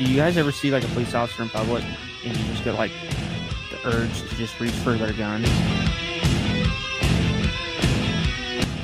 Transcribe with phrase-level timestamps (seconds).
[0.00, 1.84] do you guys ever see like a police officer in public
[2.24, 2.90] and you just get like
[3.70, 5.44] the urge to just reach for their gun?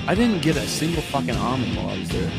[0.06, 2.30] I didn't get a single fucking almond while I was there.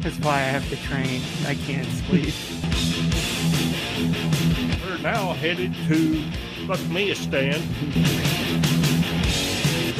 [0.00, 1.20] That's why I have to train.
[1.46, 2.32] I can't sleep.
[4.88, 6.24] We're now headed to
[6.66, 7.60] Buckmeistan.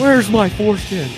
[0.01, 1.11] Where's my foreskin?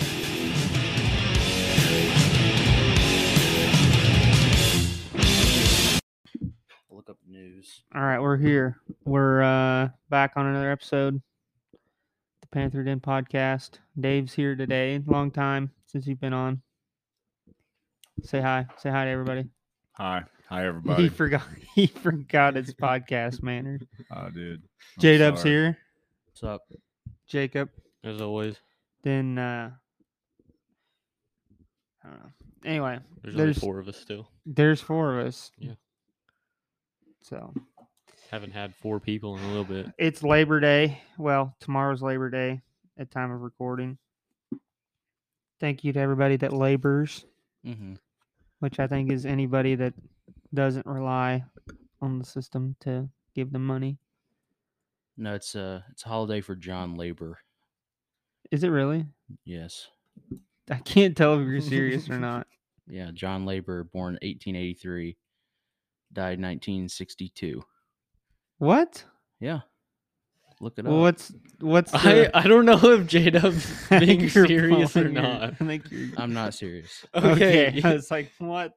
[8.00, 8.78] All right, we're here.
[9.04, 11.20] We're uh back on another episode.
[12.40, 13.72] The Panther Den podcast.
[14.00, 15.02] Dave's here today.
[15.04, 16.62] Long time since you've been on.
[18.22, 18.64] Say hi.
[18.78, 19.44] Say hi to everybody.
[19.98, 20.22] Hi.
[20.48, 21.02] Hi, everybody.
[21.02, 21.42] He forgot
[21.74, 23.82] he forgot his podcast manners.
[24.10, 24.62] I did.
[24.62, 25.76] I'm J Dub's here.
[26.28, 26.62] What's up?
[27.28, 27.68] Jacob.
[28.02, 28.56] As always,
[29.02, 29.72] Then uh
[32.02, 32.30] I don't know.
[32.64, 34.30] Anyway, there's, There's- only four of us still.
[34.46, 35.50] there's four of us.
[35.58, 35.72] Yeah.
[37.22, 37.52] So
[38.30, 39.86] Haven't had four people in a little bit.
[39.98, 41.02] it's Labor Day.
[41.18, 42.60] Well, tomorrow's Labor Day
[42.96, 43.98] at time of recording.
[45.58, 47.24] Thank you to everybody that labors,
[47.66, 47.94] Mm-hmm.
[48.60, 49.92] which I think is anybody that
[50.54, 51.44] doesn't rely
[52.00, 53.98] on the system to give them money.
[55.18, 57.38] No, it's a it's a holiday for John Labor.
[58.50, 59.04] Is it really?
[59.44, 59.88] Yes.
[60.70, 62.46] I can't tell if you're serious or not.
[62.88, 65.16] Yeah, John Labor, born 1883,
[66.12, 67.62] died 1962.
[68.60, 69.04] What?
[69.40, 69.60] Yeah.
[70.60, 70.92] Look it up.
[70.92, 75.42] What's what's I, the, I don't know if J Dub's being serious or not.
[75.42, 77.04] I think you're I'm not serious.
[77.14, 77.68] okay.
[77.68, 78.74] Okay, I was like, what?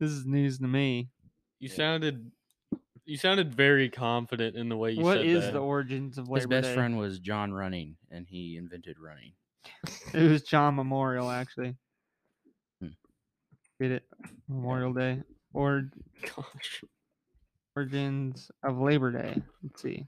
[0.00, 1.10] This is news to me.
[1.58, 2.30] you sounded
[3.04, 5.52] you sounded very confident in the way you What said is that.
[5.52, 6.74] the origins of Labor His best Day?
[6.74, 9.32] friend was John Running, and he invented running.
[10.14, 11.74] It was John Memorial, actually.
[12.80, 12.88] Hmm.
[13.80, 14.04] Get it?
[14.48, 15.20] Memorial Day.
[15.52, 15.90] Or
[16.22, 16.84] Gosh.
[17.78, 19.40] Origins of Labor Day.
[19.62, 20.04] Let's see.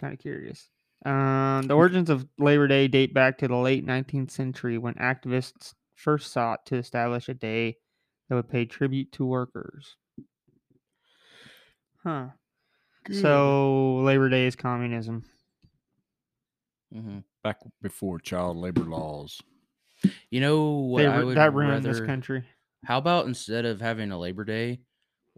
[0.00, 0.68] Kind of curious.
[1.04, 5.74] Um, the origins of Labor Day date back to the late 19th century when activists
[5.94, 7.76] first sought to establish a day
[8.28, 9.96] that would pay tribute to workers.
[12.02, 12.30] Huh.
[13.12, 15.24] So Labor Day is communism.
[16.92, 19.40] hmm Back before child labor laws.
[20.30, 20.98] You know what?
[21.02, 22.44] They I would that ruined this country.
[22.84, 24.80] How about instead of having a Labor Day,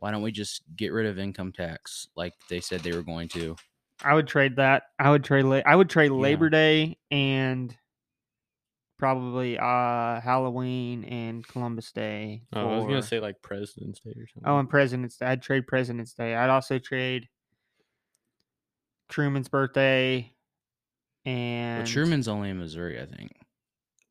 [0.02, 3.28] why don't we just get rid of income tax like they said they were going
[3.28, 3.54] to?
[4.02, 4.82] I would trade that.
[4.98, 5.44] I would trade.
[5.44, 6.16] La- I would trade Yeah.
[6.16, 7.72] Labor Day and
[8.98, 12.42] probably uh Halloween and Columbus Day.
[12.52, 14.42] Oh, I was gonna say like President's Day or something.
[14.44, 15.26] Oh, and President's Day.
[15.26, 16.34] I'd trade President's Day.
[16.34, 17.28] I'd also trade
[19.08, 20.32] Truman's birthday.
[21.24, 23.30] And But Truman's only in Missouri, I think.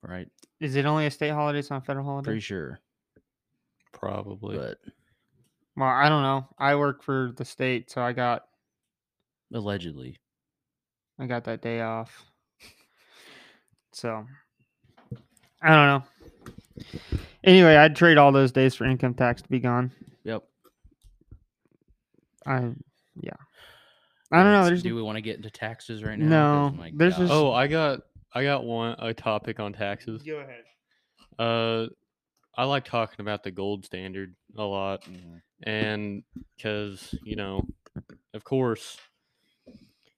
[0.02, 0.30] Right?
[0.62, 1.60] is it only a state holiday?
[1.60, 2.28] It's not a federal holiday.
[2.28, 2.80] Pretty sure.
[3.92, 4.58] probably.
[4.58, 4.78] But
[5.78, 6.48] well, I don't know.
[6.58, 8.44] I work for the state, so I got
[9.54, 10.18] allegedly.
[11.20, 12.24] I got that day off.
[13.94, 14.26] So
[15.62, 16.04] I don't know.
[17.44, 19.92] Anyway, I'd trade all those days for income tax to be gone.
[20.24, 20.44] Yep.
[22.46, 22.72] I
[23.22, 23.34] yeah.
[24.32, 24.66] I don't know.
[24.66, 26.70] There's do we want to get into taxes right now?
[26.70, 27.20] No, my there's God.
[27.24, 28.00] just- oh, I got
[28.34, 30.24] I got one a topic on taxes.
[30.24, 30.64] go ahead.
[31.38, 31.88] Uh,
[32.56, 35.04] I like talking about the gold standard a lot.
[35.04, 35.42] Mhm.
[35.64, 36.24] and
[36.58, 37.68] because you know
[38.34, 38.98] of course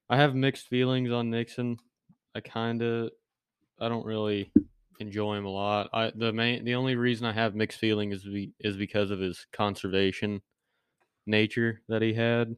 [0.10, 1.78] i have mixed feelings on nixon
[2.36, 3.12] i kind of
[3.80, 4.52] i don't really
[5.00, 8.24] enjoy him a lot i the main the only reason i have mixed feelings is
[8.24, 10.42] be, is because of his conservation
[11.26, 12.56] nature that he had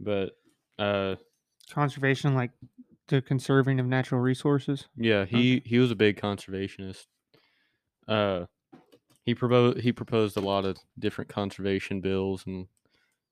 [0.00, 0.32] but
[0.78, 1.16] uh
[1.70, 2.52] Conservation, like
[3.08, 4.86] the conserving of natural resources.
[4.96, 7.06] yeah he he was a big conservationist
[8.08, 8.46] uh
[9.26, 12.68] he proposed he proposed a lot of different conservation bills and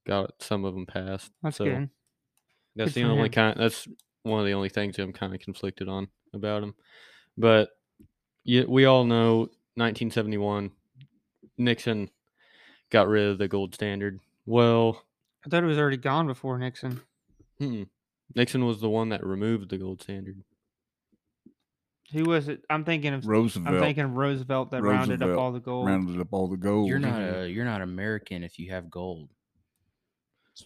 [0.07, 1.89] got some of them passed That's so good.
[2.77, 3.33] That's Good the only him.
[3.33, 3.57] kind.
[3.59, 3.89] That's
[4.25, 6.75] one of the only things I'm kind of conflicted on about him.
[7.39, 7.71] But
[8.45, 10.73] yeah, we all know 1971,
[11.57, 12.11] Nixon
[12.91, 14.21] got rid of the gold standard.
[14.45, 15.01] Well,
[15.47, 17.01] I thought it was already gone before Nixon.
[17.59, 17.85] hmm,
[18.35, 20.43] Nixon was the one that removed the gold standard.
[22.13, 22.63] Who was it?
[22.71, 23.27] I'm thinking of.
[23.27, 25.87] Roosevelt I'm thinking of Roosevelt that rounded up all the gold.
[25.87, 26.89] rounded up all the gold.
[26.89, 29.31] You're not a you're not American if you have gold.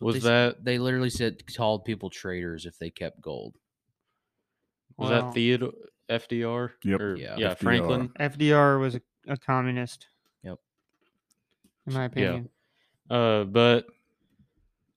[0.00, 3.54] Was they, s- that they literally said called people traitors if they kept gold.
[4.96, 5.72] was Well- that Theodore
[6.10, 6.70] FDR?
[6.84, 7.00] Yep.
[7.00, 7.36] Or, Yeah.
[7.38, 7.58] yeah, FDR.
[7.58, 8.08] Franklin.
[8.20, 10.06] FDR was a, a communist.
[10.42, 10.58] Yep.
[11.86, 12.48] In my opinion.
[13.08, 13.86] Uh, but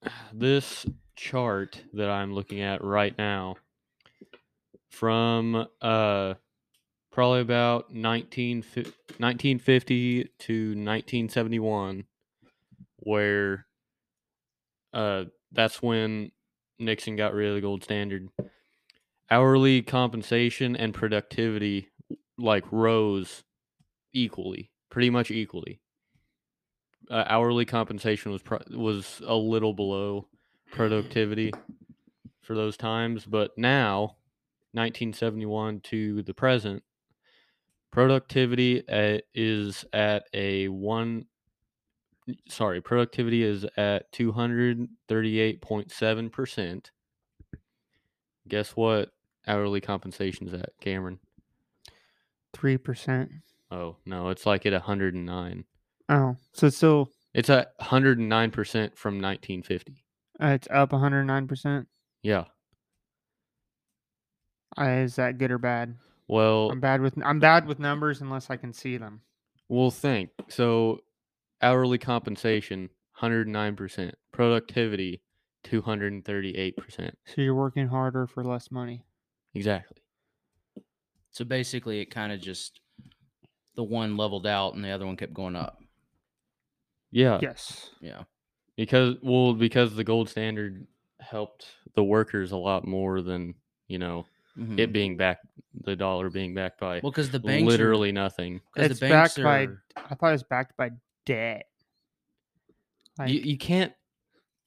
[0.32, 0.84] this
[1.16, 3.56] chart that I'm looking at right now
[4.92, 6.34] from uh
[7.10, 8.62] probably about 19,
[9.18, 12.04] 1950 to 1971
[12.98, 13.66] where
[14.92, 16.30] uh that's when
[16.78, 18.28] Nixon got rid of the gold standard.
[19.30, 21.88] Hourly compensation and productivity
[22.36, 23.44] like rose
[24.12, 25.80] equally, pretty much equally.
[27.10, 30.28] Uh, hourly compensation was pro- was a little below
[30.70, 31.52] productivity
[32.42, 34.16] for those times, but now
[34.72, 36.82] 1971 to the present
[37.90, 41.26] productivity at, is at a one
[42.48, 46.86] sorry productivity is at 238.7%
[48.48, 49.10] guess what
[49.46, 51.18] hourly compensation is at cameron?
[52.52, 53.30] Three percent.
[53.70, 55.64] oh no it's like at 109
[56.08, 60.04] Oh, so it's still it's at 109% from 1950
[60.42, 61.88] uh, it's up 109 percent.
[62.22, 62.44] yeah
[64.78, 65.96] Uh, is that good or bad?
[66.28, 69.20] well I'm bad with I'm bad with numbers unless I can see them.
[69.68, 71.00] Well, think so.
[71.60, 74.14] Hourly compensation, hundred nine percent.
[74.32, 75.22] Productivity,
[75.62, 77.16] two hundred and thirty eight percent.
[77.26, 79.04] So you're working harder for less money.
[79.54, 79.98] Exactly.
[81.30, 82.80] So basically, it kind of just
[83.74, 85.78] the one leveled out and the other one kept going up.
[87.10, 87.38] Yeah.
[87.40, 87.90] Yes.
[88.00, 88.24] Yeah.
[88.76, 90.86] Because well, because the gold standard
[91.20, 93.54] helped the workers a lot more than
[93.86, 94.26] you know
[94.58, 94.78] Mhm.
[94.78, 95.38] it being back,
[95.84, 98.60] the dollar being backed by well, because the banks literally nothing.
[98.76, 99.68] It's the banks backed by
[100.10, 100.90] I thought it was backed by
[101.24, 101.66] debt.
[103.18, 103.92] Like, you, you can't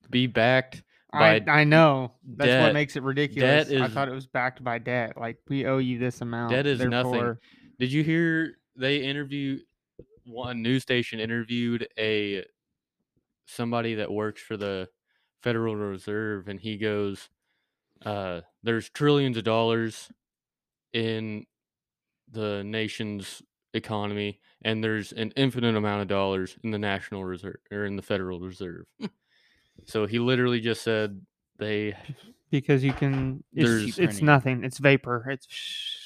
[0.10, 0.84] be backed
[1.14, 2.14] I, by I know.
[2.24, 3.70] That's debt- what makes it ridiculous.
[3.70, 5.18] I is- thought it was backed by debt.
[5.18, 6.52] Like we owe you this amount.
[6.52, 7.38] Debt is nothing.
[7.80, 9.60] Did you hear they interview
[10.26, 12.44] one news station interviewed a
[13.46, 14.90] somebody that works for the
[15.44, 17.30] Federal Reserve and he goes
[18.04, 20.10] uh there's trillions of dollars
[20.94, 21.46] in
[22.32, 23.42] the nation's
[23.74, 28.02] economy and there's an infinite amount of dollars in the National Reserve or in the
[28.02, 28.86] Federal Reserve.
[29.86, 31.22] so he literally just said
[31.58, 31.96] they
[32.52, 33.44] because you can.
[33.54, 34.64] There's- It's, it's nothing.
[34.64, 35.30] It's vapor.
[35.30, 35.48] It's.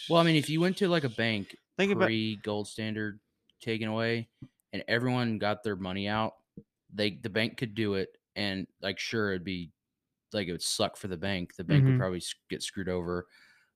[0.09, 2.09] well, I mean, if you went to like a bank think about
[2.43, 3.19] gold standard
[3.61, 4.27] taken away
[4.73, 6.33] and everyone got their money out,
[6.93, 9.71] they the bank could do it and like sure it'd be
[10.33, 11.55] like it would suck for the bank.
[11.55, 11.87] The bank Mhm.
[11.87, 13.27] would probably get screwed over.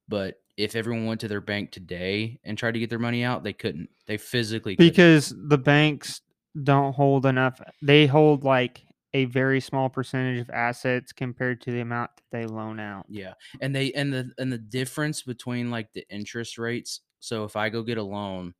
[0.07, 3.43] But if everyone went to their bank today and tried to get their money out,
[3.43, 3.89] they couldn't.
[4.05, 4.93] They physically couldn't.
[4.93, 6.21] because the banks
[6.63, 7.61] don't hold enough.
[7.81, 8.85] They hold like
[9.15, 13.05] a very small percentage of assets compared to the amount that they loan out.
[13.09, 17.01] Yeah, and they and the and the difference between like the interest rates.
[17.19, 18.53] So if I go get a loan,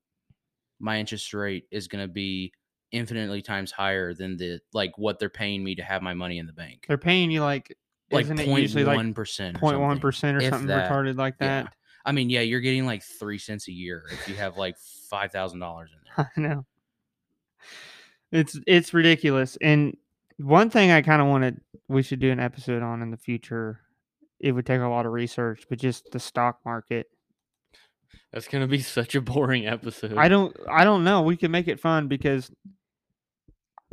[0.79, 2.53] my interest rate is going to be
[2.91, 6.45] infinitely times higher than the like what they're paying me to have my money in
[6.45, 6.85] the bank.
[6.87, 7.75] They're paying you like
[8.11, 9.59] Like isn't it usually like one percent.
[9.59, 10.89] 0.1 percent or if something that.
[10.91, 11.63] retarded like Yeah.
[11.63, 11.73] that?
[12.05, 14.77] I mean, yeah, you're getting like three cents a year if you have like
[15.09, 16.31] five thousand dollars in there.
[16.37, 16.65] I know.
[18.31, 19.57] It's it's ridiculous.
[19.61, 19.95] And
[20.37, 23.79] one thing I kind of wanted we should do an episode on in the future.
[24.39, 27.07] It would take a lot of research, but just the stock market.
[28.33, 30.17] that's gonna be such a boring episode.
[30.17, 31.21] I don't I don't know.
[31.21, 32.51] We can make it fun because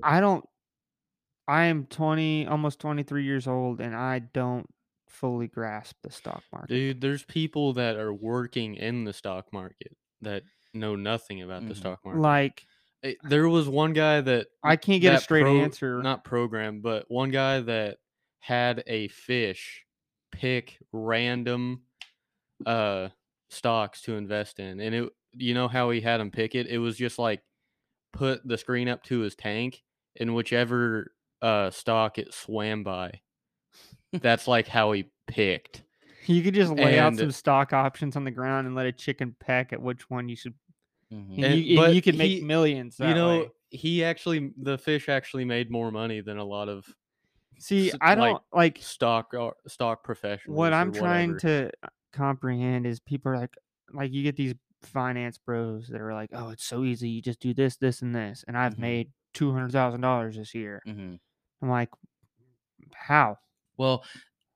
[0.03, 0.45] I don't
[1.51, 4.67] I am 20 almost 23 years old and I don't
[5.09, 6.69] fully grasp the stock market.
[6.69, 11.75] Dude, there's people that are working in the stock market that know nothing about the
[11.75, 11.79] Mhm.
[11.79, 12.21] stock market.
[12.23, 12.67] Like
[13.03, 16.03] Eh, There was one guy that I can't get a straight pro- answer.
[16.03, 17.99] Not program, but one guy that
[18.41, 19.87] had a fish
[20.31, 21.83] pick random
[22.67, 23.09] uh
[23.49, 26.67] stocks to invest in, and it you know how he had him pick it.
[26.67, 27.43] It was just like
[28.13, 29.83] put the screen up to his tank,
[30.17, 33.21] and whichever uh stock it swam by,
[34.13, 35.83] that's like how he picked.
[36.27, 38.93] You could just lay out And- some stock options on the ground and let a
[38.93, 40.55] chicken peck at which one you should.
[41.13, 41.35] Mhm.
[41.37, 42.97] And, And- you, and you could make he- millions.
[42.99, 43.49] That you know, way.
[43.71, 46.85] he actually the fish actually made more money than a lot of
[47.59, 50.57] See, s- I like, don't like stock or stock professionals.
[50.57, 53.55] what I'm trying to uh, comprehend is people are like,
[53.93, 57.09] like you get these finance bros that are like, oh, it's so easy.
[57.11, 58.79] You just do this, this, and this, and I've Mhm.
[58.79, 60.81] made two hundred thousand dollars this year.
[60.87, 61.19] Mhm.
[61.63, 61.91] I'm like,
[62.95, 63.39] how?
[63.77, 64.05] Well,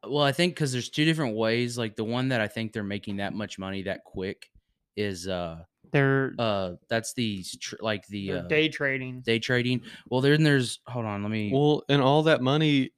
[0.06, 1.78] well, I think because there's two different ways.
[1.78, 4.50] Like the one that I think they're making that much money that quick
[4.96, 9.22] is uh They're, uh that's the tr- like the uh, day trading.
[9.22, 9.82] day trading.
[10.08, 11.50] Well, then there's hold on, let me.
[11.52, 12.92] Well, and all that money,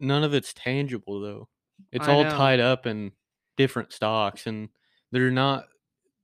[0.00, 1.48] none of it's tangible though.
[1.90, 2.30] It's I all know.
[2.30, 3.12] tied up in
[3.56, 4.68] different stocks, and
[5.10, 5.64] they're not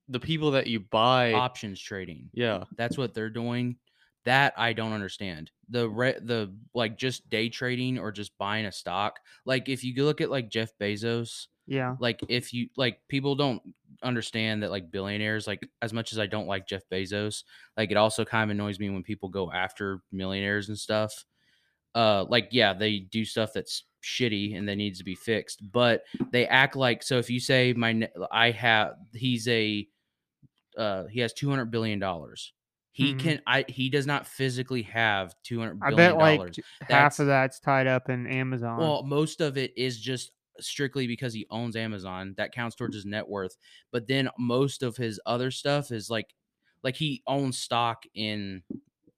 [0.09, 1.33] the people that you buy.
[1.33, 2.31] options trading.
[2.33, 3.77] yeah, That's what they're doing.
[4.25, 5.51] That I don't understand.
[5.71, 9.21] The re- the like just day trading or just buying a stock.
[9.45, 11.97] Like if you look at like Jeff Bezos, Yeah.
[12.01, 13.63] like if you like people don't
[14.03, 17.45] understand that like billionaires, like as much as I don't like Jeff Bezos,
[17.77, 21.25] like it also kind of annoys me when people go after millionaires and stuff.
[21.95, 26.03] Uh, like yeah, they do stuff that's shitty and that needs to be fixed, but
[26.33, 27.19] they act like so.
[27.19, 29.89] If you say my, I have, he's a,
[30.77, 32.53] uh, he has two hundred billion dollars.
[32.99, 33.19] He Mhm.
[33.21, 36.59] can, I he does not physically have two hundred billion I bet like dollars.
[36.81, 38.79] half That's- of that's tied up in Amazon.
[38.81, 42.35] Well, most of it is just strictly because he owns Amazon.
[42.39, 43.57] That counts towards his net worth.
[43.93, 46.35] But then most of his other stuff is like
[46.83, 48.65] like he owns stock in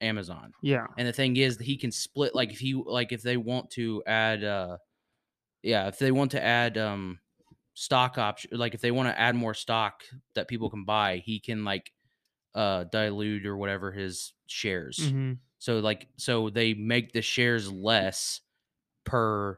[0.03, 0.53] Amazon.
[0.63, 0.87] yeah.
[0.99, 3.71] And the thing is that he can split like if he like if they want
[3.71, 4.77] to add uh
[5.63, 7.19] yeah, if they want to add um
[7.73, 10.03] stock option like if they want to add more stock
[10.35, 11.91] that people can buy, he can like
[12.55, 15.11] uh dilute or whatever his shares.
[15.11, 18.41] hmm So like so they make the shares less
[19.05, 19.57] per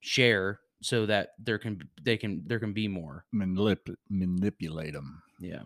[0.00, 3.24] share so that there can they can there can be more.
[3.34, 5.22] Manip- manipulate them.
[5.40, 5.62] Yeah.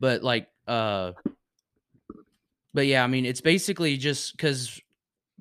[0.00, 1.12] But like uh
[2.74, 4.80] but yeah, I mean it's basically just cuz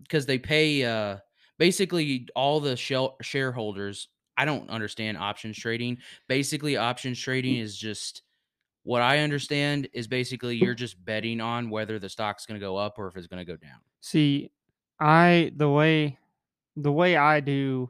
[0.10, 1.18] cuz they pay uh
[1.58, 5.98] basically all the shell shareholders I don't understand options trading.
[6.28, 8.22] Basically options trading is just
[8.88, 12.78] what I understand is basically you're just betting on whether the stock's going to go
[12.78, 13.80] up or if it's going to go down.
[14.00, 14.50] See,
[15.00, 16.18] I the way
[16.78, 17.90] the way I do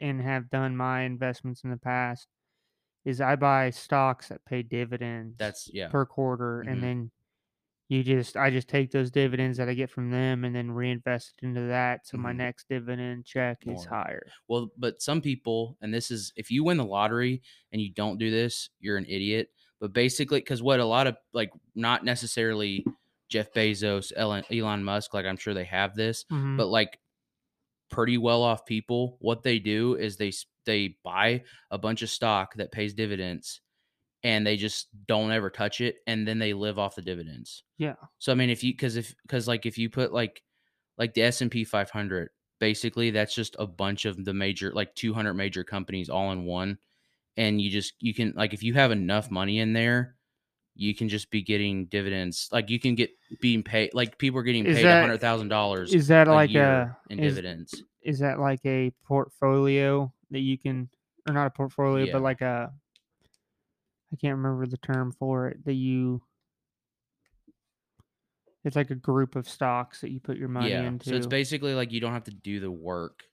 [0.00, 2.26] and have done my investments in the past
[3.04, 5.88] is I buy stocks that pay dividends That's yeah.
[5.88, 6.72] per quarter Mhm.
[6.72, 7.10] and then
[7.92, 11.34] you just I just take those dividends that I get from them and then reinvest
[11.42, 12.38] it into that so my Mhm.
[12.44, 14.34] next dividend check is higher.
[14.48, 18.18] Well, but some people, and this is if you win the lottery and you don't
[18.18, 19.50] do this, you're an idiot.
[19.80, 22.84] But basically, because what a lot of like, not necessarily
[23.28, 26.56] Jeff Bezos, Elon, Elon Musk, like I'm sure they have this, Mhm.
[26.56, 27.00] but like
[27.90, 30.32] pretty well off people, what they do is they
[30.66, 33.61] they buy a bunch of stock that pays dividends,
[34.24, 37.64] and they just don't ever touch it, and then they live off the dividends.
[37.78, 37.94] yeah.
[38.18, 40.42] So I mean, if you because if because like if you put like
[40.98, 44.94] like the S and P 500, basically that's just a bunch of the major like
[44.94, 46.78] 200 major companies all in one,
[47.36, 50.16] and you just you can like if you have enough money in there,
[50.74, 52.48] you can just be getting dividends.
[52.52, 53.10] Like you can get
[53.40, 56.28] being paid like people are getting Is paid a that- hundred thousand dollars Is that
[56.28, 57.82] a like a in is, dividends.
[58.02, 60.88] is that like a portfolio that you can
[61.26, 62.12] or not a portfolio Yeah.
[62.12, 62.72] but like a
[64.12, 66.22] I can't remember the term for it that you
[68.64, 71.10] it's like a group of stocks that you put your money Yeah, into.
[71.10, 73.24] so it's basically like you don't have to do the work.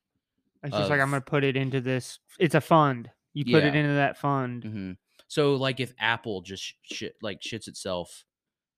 [0.64, 2.20] It's just like I'm gonna put it into this.
[2.40, 3.10] It's a fund.
[3.34, 4.64] You put it into that fund.
[4.64, 4.92] hmm
[5.28, 8.26] So like if Apple just sh- shit like shits itself,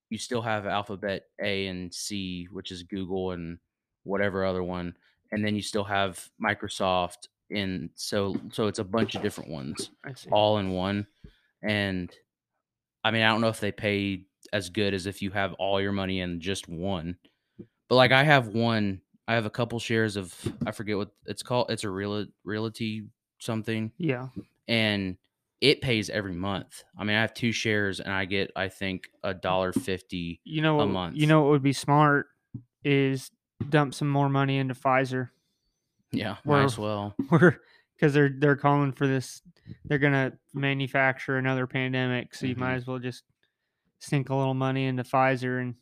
[0.09, 3.57] you still have Alphabet A and C, which is Google and
[4.03, 4.93] whatever other one,
[5.31, 9.89] and then you still have Microsoft and so so it's a bunch of different ones
[10.05, 10.29] I see.
[10.31, 11.07] all in one.
[11.63, 12.11] And
[13.03, 15.79] I mean, I don't know if they pay as good as if you have all
[15.81, 17.17] your money in just one.
[17.89, 20.33] But like I have one, I have a couple shares of
[20.65, 21.71] I forget what it's called.
[21.71, 23.07] It's a real realty
[23.39, 24.27] something Yeah.
[24.67, 25.17] and
[25.61, 26.83] it pays every month.
[26.97, 30.41] I mean, I have two shares and I get I think a dollar fifty.
[30.43, 31.15] You know a month.
[31.17, 32.27] You know what would be smart
[32.83, 33.29] is
[33.69, 35.29] dump some more money into Pfizer.
[36.11, 37.15] Yeah, might as well.
[37.31, 37.57] We're
[38.01, 39.43] because they're they're calling for this.
[39.85, 42.59] They're gonna manufacture another pandemic, so you Mhm.
[42.59, 43.23] might as well just
[43.99, 45.75] sink a little money into Pfizer and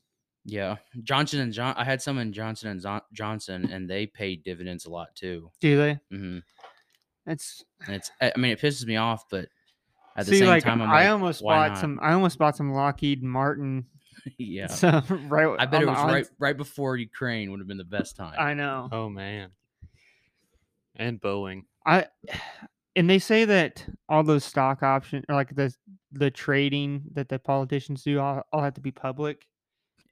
[0.44, 1.76] Yeah, Johnson and John.
[1.78, 5.50] I had some in Johnson and Zon- Johnson, and they paid dividends a lot too.
[5.62, 6.00] do they?
[6.12, 6.40] hmm
[7.26, 9.48] It's And it's I I mean, it pisses me off, but
[10.18, 11.78] at the see same like time, I'm I like, almost why bought not?
[11.80, 12.00] some.
[12.02, 13.86] I almost bought some Lockheed Martin.
[14.38, 14.68] yeah.
[14.68, 17.68] So right, I bet on it the was on- right right before Ukraine would have
[17.68, 18.36] been the best time.
[18.38, 18.90] I know.
[18.92, 19.52] Oh man.
[20.96, 21.64] And Boeing.
[21.86, 22.08] I
[22.96, 25.74] and they say that all those stock options or like the
[26.12, 29.48] the trading that the politicians do all, all have to be public.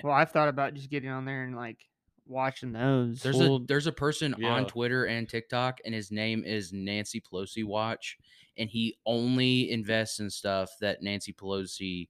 [0.03, 1.86] Well, I've thought about just getting on there and like
[2.25, 3.24] watching those.
[3.24, 4.53] There's Well, a there's a person yeah.
[4.53, 8.17] on Twitter and TikTok, and his name is Nancy Pelosi Watch,
[8.57, 12.09] and he only invests in stuff that Nancy Pelosi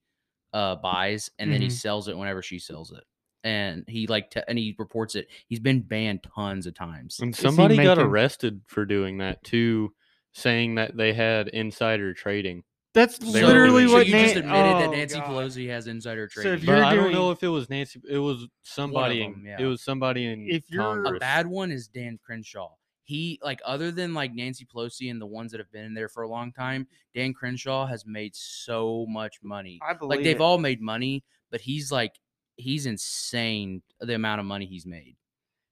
[0.54, 1.72] uh, buys, and then he Mhm.
[1.72, 3.06] sells it whenever she sells it.
[3.48, 5.28] And he like te- and he reports it.
[5.48, 7.20] He's been banned tons of times.
[7.22, 9.94] And he somebody got arrested for doing that too,
[10.34, 12.64] saying that they had insider trading.
[12.94, 15.30] That's They literally doing- so what you just Nan- admitted that oh, Nancy God.
[15.30, 16.60] Pelosi has insider So trading.
[16.60, 18.02] if But you're I don't know if it was Nancy.
[18.10, 19.22] It was somebody.
[19.22, 19.58] in, them, yeah.
[19.62, 22.72] It was somebody in If you're- A a bad one is Dan Crenshaw.
[23.04, 26.10] He like other than like Nancy Pelosi and the ones that have been in there
[26.10, 29.80] for a long time, Dan Crenshaw has made so much money.
[29.82, 30.42] I believe Like they've it.
[30.42, 32.14] all made money, but he's like
[32.58, 35.16] he's insane the amount of money he's made.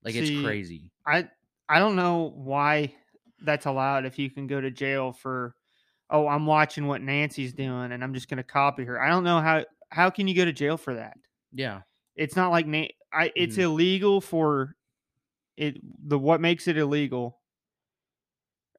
[0.04, 0.92] Like See, it's crazy.
[1.06, 1.30] I
[1.68, 2.96] I don't know why
[3.42, 5.56] that's allowed if you can go to jail for
[6.10, 9.02] oh, I'm watching what Nancy's doing and I'm just going to copy her.
[9.02, 11.18] I don't know how how can you go to jail for that?
[11.52, 11.82] Yeah.
[12.16, 13.64] It's not like Na- I it's Mhm.
[13.64, 14.76] illegal for
[15.58, 15.78] it
[16.08, 17.40] the what makes it illegal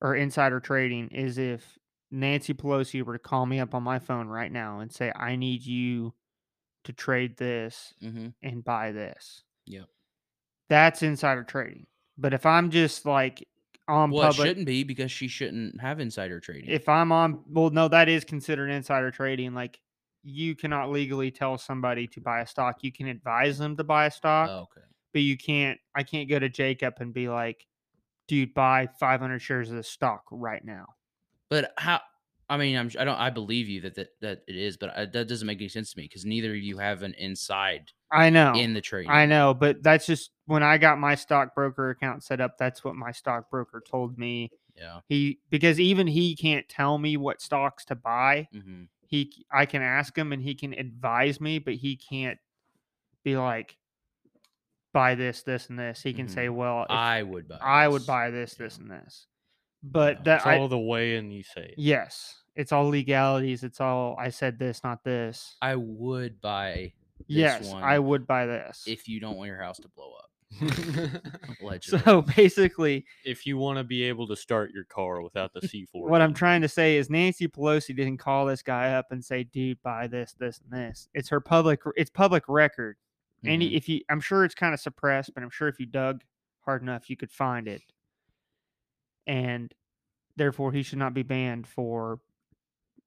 [0.01, 1.79] or insider trading is if
[2.11, 5.37] Nancy Pelosi were to call me up on my phone right now and say I
[5.37, 6.15] need you
[6.87, 8.29] to trade this Mm-hmm.
[8.43, 9.43] and buy this.
[9.67, 9.87] Yep.
[10.69, 11.87] That's insider trading.
[12.19, 13.47] But if I'm just like
[13.89, 16.71] on Well, it public shouldn't be because she shouldn't have insider trading.
[16.71, 19.79] if I'm on well no that is considered insider trading like
[20.25, 22.83] you cannot legally tell somebody to buy a stock.
[22.83, 24.85] You can advise them to buy a stock, oh, okay.
[25.13, 27.65] but you can't I can't go to Jacob and be like,
[28.27, 30.87] dude, buy 500 shares of this stock right now.
[31.49, 32.01] But how?
[32.49, 32.91] I mean, I'm.
[32.99, 33.19] I don't.
[33.19, 35.93] I believe you that that, that it is, but uh, that doesn't make any sense
[35.93, 38.55] to me because neither of you have an inside I know.
[38.55, 39.09] in the trade.
[39.09, 42.95] I know, but that's just when I got my stockbroker account set up, that's what
[42.95, 44.51] my stockbroker told me.
[44.77, 45.01] Yeah.
[45.09, 48.47] He because even he can't tell me what stocks to buy.
[48.55, 48.85] Mm-hmm.
[49.09, 52.39] He I can ask him and he can advise me, but he can't
[53.25, 53.77] be like
[54.93, 56.03] buy this, this, and this.
[56.03, 56.31] He can Mhm.
[56.35, 57.59] say, well, I would buy.
[57.61, 58.07] I would this.
[58.07, 58.65] buy this, Yeah.
[58.67, 59.27] this, and this.
[59.93, 60.23] But Yeah.
[60.25, 61.75] that It's I, all the way and you say it.
[61.79, 63.63] yes, it's all legalities.
[63.63, 65.57] It's all I said this, not this.
[65.63, 68.85] I would buy this yes, I would buy this.
[68.87, 70.31] if you don't want your house to blow up.
[71.83, 75.87] So basically, if you want to be able to start your car without the C4.
[75.93, 79.45] what I'm trying to say is Nancy Pelosi didn't call this guy up and say,
[79.45, 81.81] "Dude, buy this, this, and this." It's her public.
[81.97, 82.97] It's public record.
[83.45, 83.77] Any Mhm.
[83.77, 86.23] if you, I'm sure it's kind of suppressed, but I'm sure if you dug
[86.65, 87.83] hard enough, you could find it.
[89.27, 89.75] And
[90.37, 92.21] therefore, he should not be banned for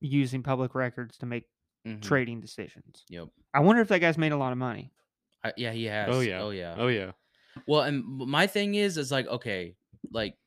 [0.02, 1.46] using public records to make
[1.86, 2.02] Mhm.
[2.02, 3.06] trading decisions.
[3.10, 3.30] Yep.
[3.54, 4.94] I wonder if that guy's made a lot of money.
[5.44, 6.10] I, yeah, he has.
[6.12, 6.42] Oh yeah.
[6.42, 6.76] Oh yeah.
[6.78, 7.12] Oh yeah.
[7.68, 9.78] Well, and my thing is, is like, okay,
[10.12, 10.38] like,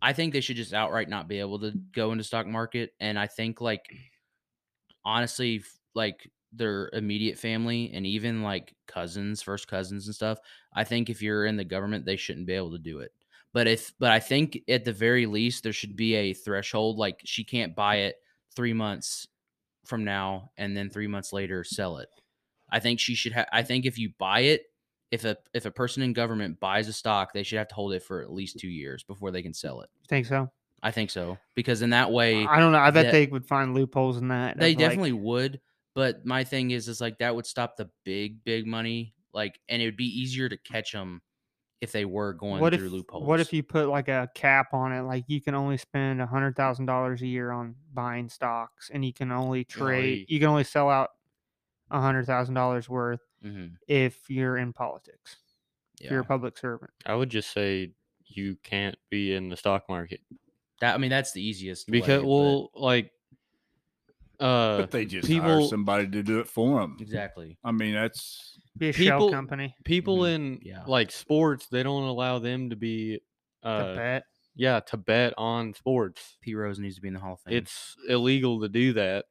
[0.00, 3.18] I think they should just outright not be able to go into stock market, and
[3.18, 3.90] I think like,
[5.04, 5.62] honestly,
[5.94, 10.38] like their immediate family and even like cousins, first cousins and stuff.
[10.72, 13.12] I think if you're in the government, they shouldn't be able to do it.
[13.52, 16.98] But if, but I think at the very least there should be a threshold.
[16.98, 18.16] Like she can't buy it
[18.54, 19.26] three months
[19.86, 22.08] from now and then three months later sell it.
[22.70, 23.48] I think she should have.
[23.52, 24.64] I think if you buy it,
[25.10, 27.94] if a if a person in government buys a stock, they should have to hold
[27.94, 29.88] it for at least two years before they can sell it.
[30.02, 30.50] You think so?
[30.82, 32.78] I think so because in that way I don't know.
[32.78, 34.58] I bet that- they would find loopholes in that.
[34.58, 35.60] they of, like- definitely would.
[35.94, 39.14] But my thing is, is like that would stop the big big money.
[39.32, 41.22] Like, and it would be easier to catch them
[41.80, 43.24] if they were going what through if loopholes.
[43.26, 46.26] what if you put like a cap on it like you can only spend a
[46.26, 50.26] hundred thousand dollars a year on buying stocks and you can only trade Golly.
[50.28, 51.10] you can only sell out
[51.90, 55.36] a hundred thousand dollars worth Mhm, if you're in politics
[56.00, 57.92] if you're a public servant I would just say
[58.26, 60.20] you can't be in the stock market
[60.80, 61.88] That I mean, that's the easiest.
[61.90, 63.12] because way, but- well, like,
[64.40, 66.96] uh, But they just hire somebody to do it for them.
[67.00, 67.58] exactly.
[67.64, 70.84] I mean, that's be a shell People- company people Mhm, in yeah.
[70.86, 73.20] like sports, they don't allow them to be,
[73.62, 74.22] to uh, bet
[74.54, 76.36] yeah, to bet on sports.
[76.40, 77.54] Pete Rose needs to be in the Hall of Fame.
[77.58, 79.24] It's illegal to do that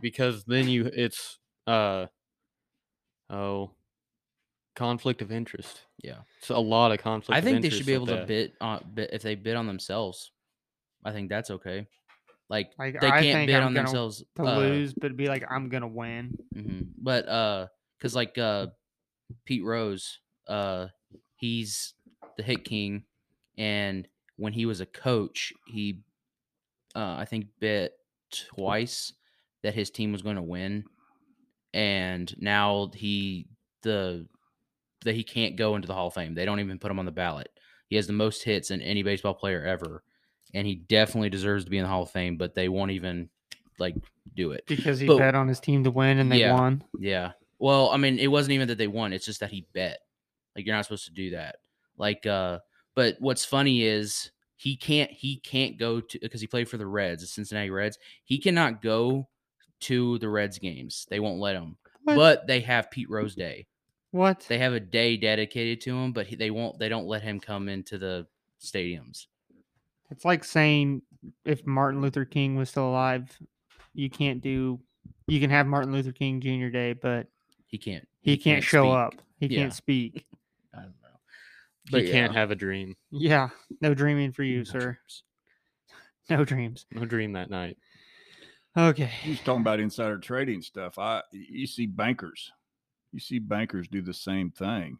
[0.00, 1.38] because then you, it's,
[1.68, 2.06] uh,
[3.30, 3.70] oh,
[4.76, 5.82] conflict of interest.
[6.02, 6.18] yeah.
[6.38, 7.36] It's a lot of conflict.
[7.36, 8.26] I of think they should be with able to that.
[8.26, 10.32] bid on bid if they bid on themselves.
[11.04, 11.86] I think that's okay.
[12.50, 15.28] Like Like, they I can't think bid I'm on themselves to uh, lose but be
[15.28, 16.88] like i'm gonna win mhm.
[16.98, 17.68] But uh,
[18.00, 18.66] cause like uh,
[19.44, 20.88] Pete Rose, uh,
[21.36, 21.94] he's
[22.36, 23.04] the hit king,
[23.58, 26.00] and when he was a coach, he,
[26.96, 27.92] uh, I think bet
[28.32, 29.12] twice
[29.62, 30.84] that his team was going to win,
[31.72, 33.46] and now he
[33.82, 34.26] the
[35.04, 36.34] that he can't go into the Hall of Fame.
[36.34, 37.50] They don't even put him on the ballot.
[37.88, 40.02] He has the most hits in any baseball player ever,
[40.54, 42.36] and he definitely deserves to be in the Hall of Fame.
[42.36, 43.28] But they won't even
[43.78, 43.94] like
[44.34, 44.64] do it.
[44.66, 46.54] because he But- bet on his team to win and they Yeah.
[46.54, 47.32] won Yeah.
[47.58, 49.12] Well, I mean, it wasn't even that they won.
[49.12, 49.98] It's just that he bet.
[50.56, 51.56] Like you're not supposed to do that.
[51.96, 52.58] Like, uh,
[52.94, 56.86] but what's funny is he can't he can't go to because he played for the
[56.86, 57.98] Reds, the Cincinnati Reds.
[58.24, 59.28] He cannot go
[59.80, 61.06] to the Reds games.
[61.10, 61.76] They won't let him.
[62.04, 62.16] What?
[62.16, 63.66] But they have Pete Rose Day.
[64.10, 66.78] what They have a day dedicated to him, but he, they won't.
[66.78, 68.26] They don't let him come into the
[68.62, 69.26] stadiums.
[70.10, 71.02] it's like saying
[71.44, 73.36] if martin luther king was still alive
[73.92, 74.80] you can't do
[75.26, 77.26] you can have martin luther king jr day but
[77.74, 78.06] He can't.
[78.20, 78.94] he, can't, show speak.
[78.94, 79.60] up he Yeah.
[79.62, 80.24] can't speak
[80.74, 81.98] I don't know.
[82.00, 82.94] He can't have a dream.
[83.10, 83.48] yeah
[83.80, 85.22] no dreaming for you No sir dreams.
[86.30, 87.76] no dreams No dream that night.
[88.76, 90.98] okay He's talking about insider trading stuff.
[90.98, 92.52] I you see bankers,
[93.12, 94.98] you see bankers do the same thing.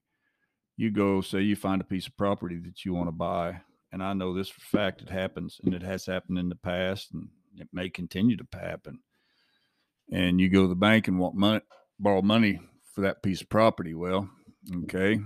[0.76, 3.60] You go say you find a piece of property that you want to buy,
[3.92, 7.12] and I know this for fact it happens, and it has happened in the past,
[7.14, 8.98] and it may continue to happen.
[10.10, 11.60] And you go to the bank and want money,
[11.98, 12.60] borrow money
[12.94, 13.94] for that piece of property.
[13.94, 14.28] Well,
[14.84, 15.18] okay,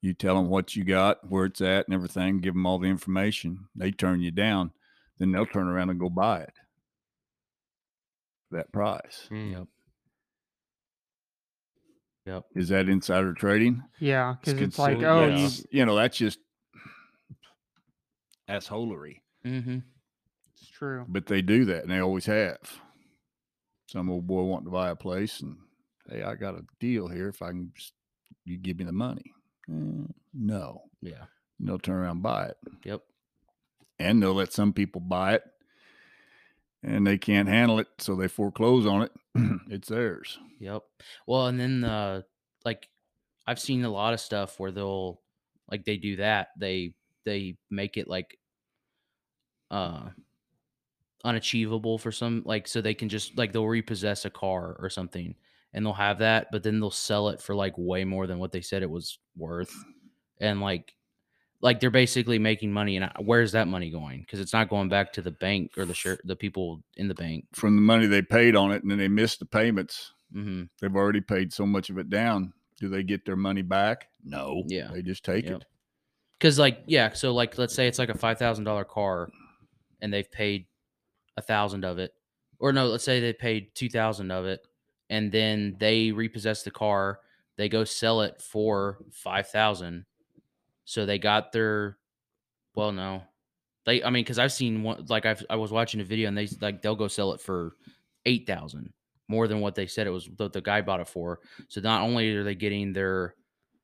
[0.00, 2.40] you tell them what you got, where it's at, and everything.
[2.40, 3.66] Give them all the information.
[3.74, 4.72] They turn you down,
[5.18, 6.54] then they'll turn around and go buy it
[8.50, 9.28] for that price.
[9.30, 9.52] Mm.
[9.52, 9.66] Yep.
[12.26, 12.44] Yep.
[12.54, 13.82] Is that insider trading?
[13.98, 16.38] Yeah, because it's like, oh, that's- you, you know, that's just
[18.48, 19.16] assholery.
[19.44, 19.78] Mm-hmm.
[20.54, 21.04] it's true.
[21.08, 22.58] But they do that, and they always have.
[23.88, 25.56] Some old boy wanting to buy a place, and
[26.08, 27.28] hey, I got a deal here.
[27.28, 27.92] If I can, just,
[28.44, 29.32] you give me the money.
[29.70, 31.26] "Mm, no, Yeah.
[31.58, 33.02] and they'll turn around and buy it, Yep.
[33.98, 35.44] and they'll let some people buy it,
[36.82, 39.12] and they can't handle it, so they foreclose on it.
[39.70, 40.38] it's theirs.
[40.58, 40.82] Yep.
[41.26, 42.22] Well, and then uh
[42.64, 42.88] like
[43.46, 45.20] I've seen a lot of stuff where they'll
[45.70, 46.48] like they do that.
[46.58, 48.38] They they make it like
[49.70, 50.10] uh
[51.24, 55.34] unachievable for some like so they can just like they'll repossess a car or something
[55.74, 58.52] and they'll have that, but then they'll sell it for like way more than what
[58.52, 59.74] they said it was worth.
[60.40, 60.94] And like
[61.60, 64.20] like they're basically making money and where's that money going?
[64.20, 67.14] Because it's not going back to the bank or the share the people in the
[67.14, 67.46] bank.
[67.52, 70.12] From the money they paid on it, and then they missed the payments.
[70.32, 72.52] hmm They've already paid so much of it down.
[72.80, 74.08] Do they get their money back?
[74.24, 74.64] No.
[74.66, 74.90] Yeah.
[74.92, 75.60] They just take Yep.
[75.60, 75.64] it.
[76.38, 79.30] Because like yeah, so like let's say it's like a five thousand dollar car,
[80.00, 80.66] and they've paid
[81.36, 82.12] a thousand of it,
[82.58, 84.66] or no, let's say they paid two thousand of it,
[85.12, 87.20] and then they repossess the car,
[87.58, 90.06] they go sell it for five thousand,
[90.84, 91.98] so they got their,
[92.74, 93.22] well no,
[93.86, 96.38] they I mean because I've seen one like I've I was watching a video and
[96.38, 97.76] they like they'll go sell it for
[98.26, 98.92] eight thousand
[99.28, 101.40] more than what they said it was what the guy bought it for.
[101.68, 103.36] So not only are they getting their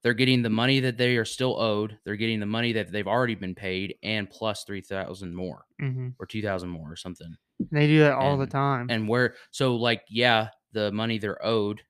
[0.02, 1.98] they're getting the money that they are still owed.
[2.04, 6.10] They're getting the money that they've already been paid, and plus three thousand more hmm
[6.18, 7.36] or two thousand more or something.
[7.72, 8.88] They do that all the time.
[8.90, 11.82] And where so like yeah, the money they're owed,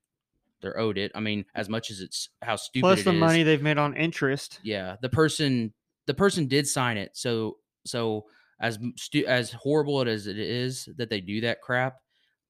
[0.61, 1.13] they're owed it.
[1.15, 3.79] I mean, as much as it's how stupid Plus it the is, money they've made
[3.79, 4.61] on interest.
[4.63, 5.75] Yeah, the person
[6.07, 7.17] the person did sign it.
[7.17, 8.27] So so
[8.61, 12.01] as stu- as horrible it as it is that they do that crap,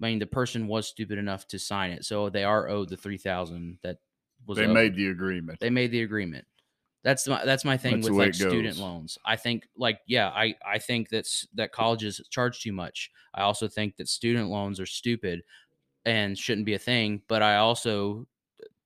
[0.00, 2.04] I mean the person was stupid enough to sign it.
[2.04, 3.98] So they are owed the three thousand that
[4.46, 4.74] was They owed.
[4.74, 5.60] made the agreement.
[5.60, 6.46] they made the agreement.
[7.04, 8.80] That's my that's my thing That's with like student goes.
[8.82, 9.18] loans.
[9.24, 13.10] I think like yeah, I I think that's that colleges charge too much.
[13.34, 15.42] I also think that student loans are stupid
[16.08, 17.20] and shouldn't be a thing.
[17.28, 18.26] But I also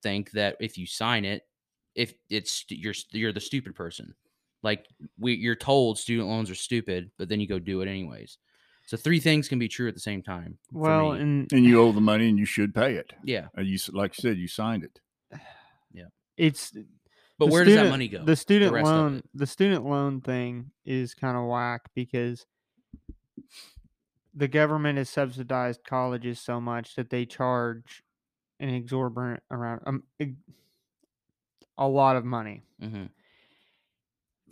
[0.02, 1.46] think that if you sign it,
[1.94, 4.14] if it's you're you're the stupid person.
[4.62, 4.86] Like
[5.18, 8.38] we you're told student loans are stupid, but then you go do it anyways.
[8.86, 10.58] So three things can be true at the same time.
[10.72, 13.12] Well, and and you owe the money and you should pay it.
[13.24, 15.00] yeah, Uh, you like I said, you signed it.
[15.92, 16.06] Yeah,
[16.36, 16.72] it's
[17.38, 18.24] but the where does that money go?
[18.24, 22.46] The student rest of loan, the student loan thing is kind of whack because
[24.34, 28.02] the government has subsidized colleges so much that they charge
[28.60, 30.36] an exorbitant around um, eg-
[31.78, 33.06] a lot of money hmm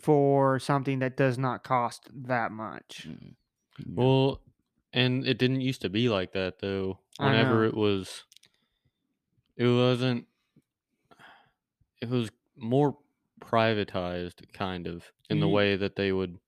[0.01, 3.07] for something that does not cost that much.
[3.07, 3.35] Mm.
[3.95, 4.41] Well,
[4.93, 6.99] and it didn't used to be like that though.
[7.19, 8.23] Whenever it was,
[9.55, 10.25] it wasn't.
[12.01, 12.97] It was more
[13.39, 16.39] privatized, kind of, in the way that they would.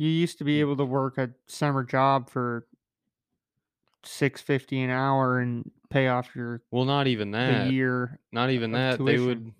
[0.00, 2.66] You used to be able to work a summer job for
[4.02, 7.70] six fifty an hour and pay off your Well, not even that.
[7.70, 8.18] year.
[8.32, 9.04] Not even that.
[9.04, 9.52] They would.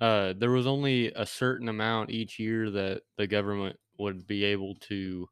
[0.00, 4.74] Uh, there was only a certain amount each year that the government would be able
[4.88, 5.28] to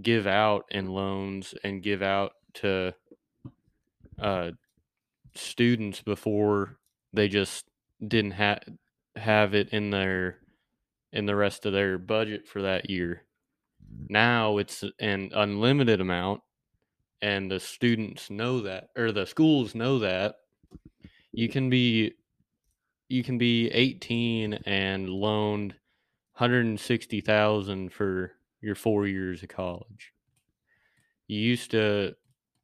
[0.00, 2.94] give out in loans and give out to
[4.18, 4.52] uh,
[5.34, 6.78] students before
[7.12, 7.66] they just
[8.08, 8.60] didn't have
[9.16, 10.38] have it in their
[11.12, 13.24] in the rest of their budget for that year.
[13.82, 14.10] Mm.
[14.10, 16.42] Now it's an unlimited amount,
[17.20, 20.36] and the students know that, or the schools know that.
[21.32, 22.14] You can be
[23.08, 25.74] you can be 18 and loaned
[26.38, 30.12] 160,000 for your 4 years of college.
[31.28, 32.14] You used to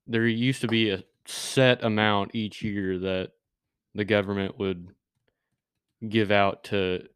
[0.07, 3.33] there used to be a set amount each year that
[3.95, 4.89] the government would
[6.09, 7.07] give out to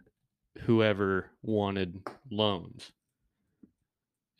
[0.60, 2.92] whoever wanted loans.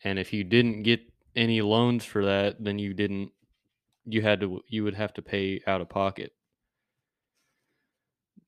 [0.03, 1.01] And if you didn't get
[1.35, 3.31] any loans for that, then you didn't
[4.05, 6.33] you had to you would have to pay out of pocket.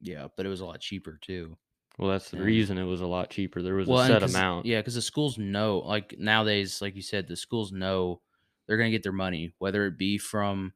[0.01, 1.57] Yeah, but it was a lot cheaper too.
[1.97, 2.43] Well, that's the Yeah.
[2.43, 3.61] reason it was a lot cheaper.
[3.61, 4.65] There was Well, a set amount.
[4.65, 8.21] Yeah, because the schools know, like nowadays, like you said, the schools know
[8.67, 10.73] they're going to get their money, whether it be from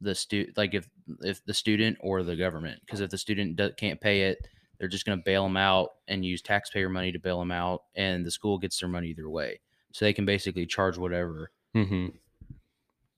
[0.00, 0.88] the student, like if
[1.22, 2.80] if the student or the government.
[2.84, 4.46] Because if the student do- can't pay it,
[4.78, 7.82] they're just going to bail them out and use taxpayer money to bail them out,
[7.94, 9.60] and the school gets their money either way.
[9.92, 12.08] So they can basically charge whatever Mm-hmm.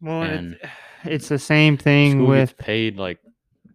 [0.00, 0.70] Well, and And- it's,
[1.04, 3.18] it's the same thing School with gets paid like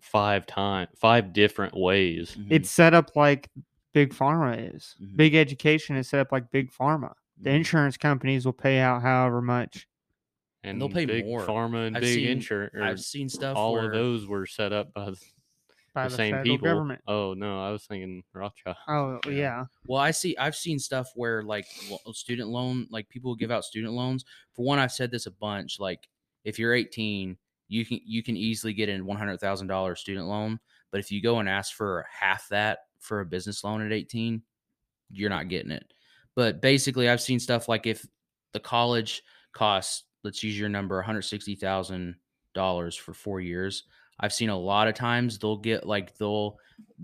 [0.02, 2.36] five times, five different ways.
[2.39, 2.48] Mhm.
[2.50, 3.50] it's set up like
[3.93, 4.95] big pharma is.
[5.02, 5.15] Mhm.
[5.17, 7.13] Big education is set up like big pharma.
[7.41, 7.56] The Mhm.
[7.56, 9.88] insurance companies will pay out however much.
[10.63, 11.41] And they'll pay big more.
[11.45, 12.74] Pharma and I've big seen- insurance.
[12.82, 15.17] I've seen stuff all where of those were set up by the,
[15.95, 16.67] By the the, same federal people.
[16.67, 17.01] government.
[17.08, 18.75] Oh no, I was thinking Rothschild.
[18.88, 19.31] Oh Yeah.
[19.31, 19.65] yeah.
[19.88, 20.38] Well, I see.
[20.38, 24.25] I've seen stuff where like uh, student loan, like people give out student loans.
[24.53, 25.79] For one, I've said this a bunch.
[25.79, 26.08] Like,
[26.43, 27.38] if you're 18,
[27.69, 30.60] you can you can easily get a one hundred thousand dollars student loan.
[30.91, 34.41] But if you go and ask for half that for a business loan at 18,
[35.12, 35.91] you're not getting it.
[36.36, 38.05] But basically, I've seen stuff like if
[38.51, 42.15] the college costs, let's use your number, one hundred sixty thousand
[42.53, 43.84] dollars for four years.
[44.19, 46.58] I've seen a lot of times they'll get like they'll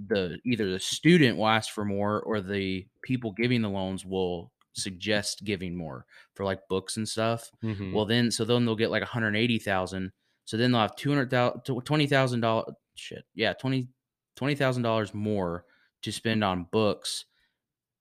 [0.07, 4.51] the either the student will ask for more or the people giving the loans will
[4.73, 7.51] suggest giving more for like books and stuff.
[7.63, 7.93] Mhm.
[7.93, 10.11] Well, then so then they'll get like 180,000.
[10.45, 13.25] So then they'll have 200,000 $20,000 shit.
[13.35, 13.89] Yeah, 20
[14.35, 15.65] $20,000 more
[16.03, 17.25] to spend on books.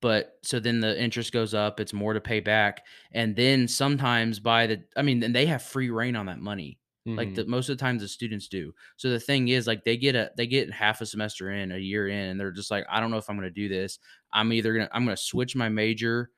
[0.03, 2.87] But so then the interest goes up, it's more to pay back.
[3.13, 6.80] And then sometimes by the I mean, then they have free reign on that money
[7.07, 7.35] like Mhm.
[7.35, 10.15] the most of the times the students do so the thing is like they get
[10.15, 13.01] a they get half a semester in a year in and they're just like i
[13.01, 13.99] don't know if i'm going to do this
[14.33, 16.31] i'm either going to i'm going to switch my major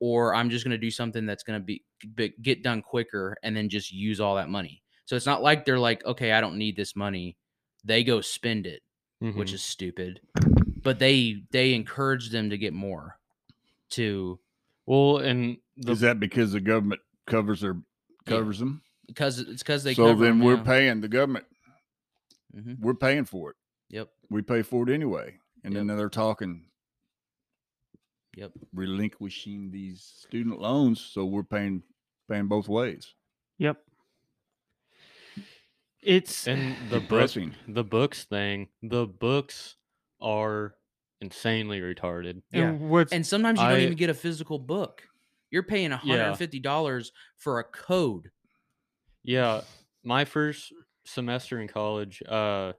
[0.00, 1.82] or i'm just going to do something that's going to be,
[2.14, 5.64] be get done quicker and then just use all that money so it's not like
[5.64, 7.36] they're like okay i don't need this money
[7.84, 8.82] they go spend it
[9.34, 9.54] which Mhm.
[9.54, 10.20] is stupid
[10.82, 13.18] but they they encourage them to get more
[13.90, 14.38] to
[14.86, 17.80] well, and the Is that because the government covers their Yeah.
[18.26, 18.82] covers them?
[19.14, 20.62] Because it's because they so cover then 'em, we're yeah.
[20.62, 21.46] paying the government.
[22.56, 22.78] Mhm.
[22.80, 23.56] We're paying for it.
[23.88, 26.66] yep We pay for it anyway, and then they're talking
[28.36, 31.82] yep relinquishing these student loans, so we're paying
[32.28, 33.14] paying both ways.
[33.58, 33.78] Yep.
[36.02, 37.30] It's and the book,
[37.68, 38.68] the books thing.
[38.82, 39.76] The books
[40.20, 40.74] are
[41.20, 42.42] insanely retarded.
[42.52, 42.70] yeah.
[42.70, 45.02] and what's And sometimes you don't even get a physical book.
[45.50, 48.30] You're paying $150 for a code.
[49.24, 49.60] Yeah,
[50.04, 50.72] my first
[51.04, 52.72] semester in college, uh,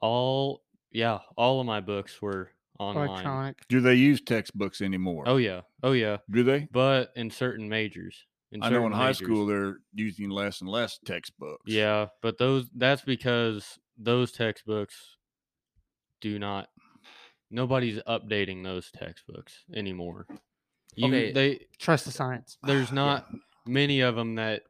[0.00, 3.08] all yeah, all of my books were online.
[3.08, 3.58] electronic.
[3.68, 5.24] Do they use textbooks anymore?
[5.26, 6.68] Oh yeah, oh yeah, do they?
[6.70, 8.26] but in certain majors.
[8.52, 9.18] In I know in certain high majors.
[9.18, 11.62] school they're using less and less textbooks.
[11.66, 15.16] Yeah, but those that's because those textbooks
[16.20, 16.68] do not.
[17.50, 20.26] Nobody's updating those textbooks anymore.
[20.96, 21.32] You, Okay.
[21.32, 22.58] they Trust the science.
[22.64, 23.26] there's not
[23.66, 24.62] many of them that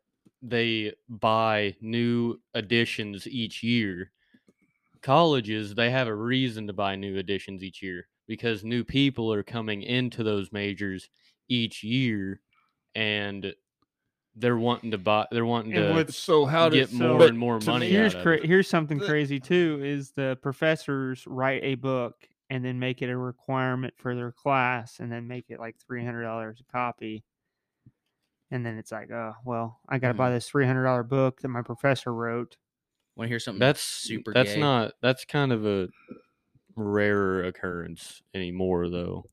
[0.49, 4.11] they buy new editions each year.
[5.03, 9.43] Colleges, they have a reason to buy new editions each year because new people are
[9.43, 11.09] coming into those majors
[11.49, 12.41] each year
[12.95, 13.55] and
[14.37, 17.29] they're wanting to buy they're wanting And to what's- So how get does more but
[17.29, 18.45] and more money here's out of cra- it.
[18.47, 23.17] here's something crazy too is the professors write a book and then make it a
[23.17, 27.23] requirement for their class and then make it like $300 a copy
[28.55, 30.19] and then it's like oh well i gotta Mm-hmm.
[30.19, 32.59] buy this $300 book that my professor wrote
[33.17, 34.61] Want to hear something That's super That's gay?
[34.61, 34.95] not.
[35.01, 35.89] That's kind of a
[36.77, 39.27] rarer occurrence anymore, though,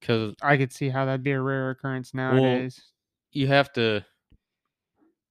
[0.00, 2.92] because i could see how that'd be a rare occurrence nowadays
[3.32, 4.04] you have to.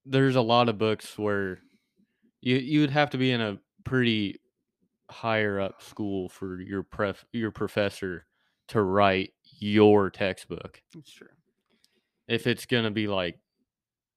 [0.04, 1.58] There's a lot of books where
[2.42, 4.40] you you would have to be in a pretty
[5.10, 8.26] higher up school for your pref your professor
[8.68, 11.35] to write your textbook That's true
[12.28, 13.38] if it's gonna be like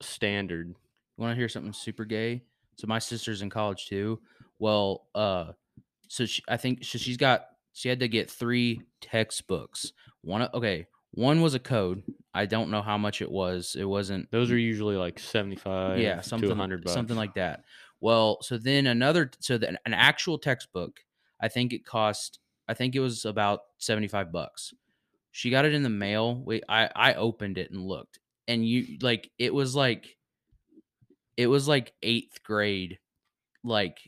[0.02, 0.67] standard.
[0.67, 0.76] You
[1.17, 2.43] Want to hear something super gay?
[2.78, 4.19] So my sister's in college too.
[4.58, 5.52] Well, uh,
[6.08, 9.93] so she, I think so she's got she had to get three textbooks.
[10.22, 12.04] One, okay, one was a code.
[12.34, 13.76] I don't know how much it was.
[13.78, 14.32] It wasn't.
[14.32, 17.63] Those are usually like seventy five, yeah, something hundred something like that.
[18.02, 21.02] Well, so then another, so then an actual textbook,
[21.41, 24.74] I think it cost, I think it was about seventy five bucks.
[25.39, 26.36] She got it in the mail.
[26.36, 30.17] Wait, I I opened it and looked, and you like it was like,
[31.38, 32.99] it was like eighth grade,
[33.63, 33.99] like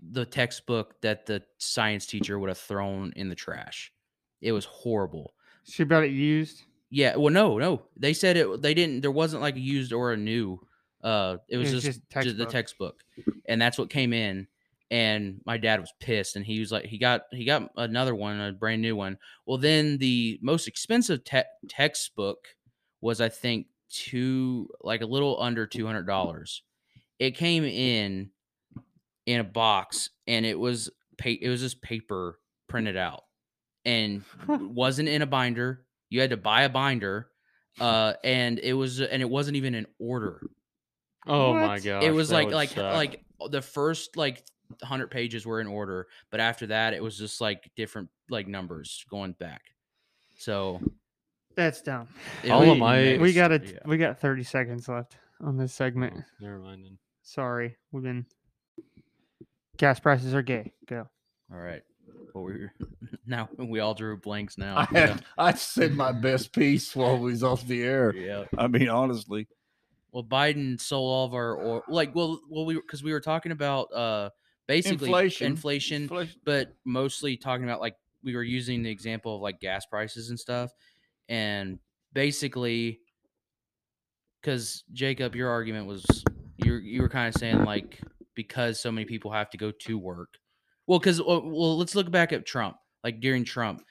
[0.00, 3.92] the textbook that the science teacher would have thrown in the trash.
[4.40, 5.34] It was horrible.
[5.64, 7.82] she about it used Yeah, well, no, no.
[7.96, 8.62] They said it.
[8.62, 9.00] They didn't.
[9.00, 10.60] There wasn't like a used or a new.
[11.02, 13.02] Uh, it was, was just, just ju- the textbook,
[13.46, 14.46] and that's what came in.
[14.90, 18.38] And my dad was pissed, and he was like, he got he got another one,
[18.40, 19.18] a brand new one.
[19.46, 22.38] Well, then the most expensive te- textbook
[23.00, 26.62] was, I think, two like a little under two hundred dollars.
[27.18, 28.30] It came in
[29.26, 33.24] in a box, and it was pa- it was just paper printed out,
[33.84, 35.86] and wasn't in a binder.
[36.10, 37.30] You had to buy a binder,
[37.80, 40.40] Uh, and it was and it wasn't even in order.
[41.26, 42.94] Oh my god it was that like like suck.
[42.94, 44.44] like the first like
[44.80, 49.04] 100 pages were in order, but after that it was just like different like numbers
[49.10, 49.62] going back.
[50.36, 50.80] So
[51.54, 52.08] That's dumb.
[52.42, 53.78] it All was of my- we got a, yeah.
[53.84, 56.14] we got 30 seconds left on this segment.
[56.16, 56.98] Oh, never mind then.
[57.22, 58.26] Sorry, we've been.
[59.76, 60.72] Gas prices are gay.
[60.86, 61.08] Go.
[61.52, 61.82] All right.
[62.32, 62.68] Well, we
[63.26, 64.76] now we all drew blanks now.
[64.78, 68.14] I had I said my best piece while we was off the air.
[68.14, 68.44] yeah.
[68.56, 69.48] I mean, honestly,
[70.12, 73.52] Well, Biden sold all of our or like well well we because we were talking
[73.52, 74.30] about uh
[74.66, 75.46] basically Inflation.
[75.48, 79.84] inflation inflation- but mostly talking about like we were using the example of like gas
[79.86, 80.72] prices and stuff
[81.28, 81.78] and
[82.12, 83.00] basically
[84.40, 86.04] because jacob your argument was
[86.58, 88.00] you you were kind of saying like
[88.34, 90.38] because so many people have to go to work.
[90.86, 93.82] Well because uh, well let's look back at trump like during trump.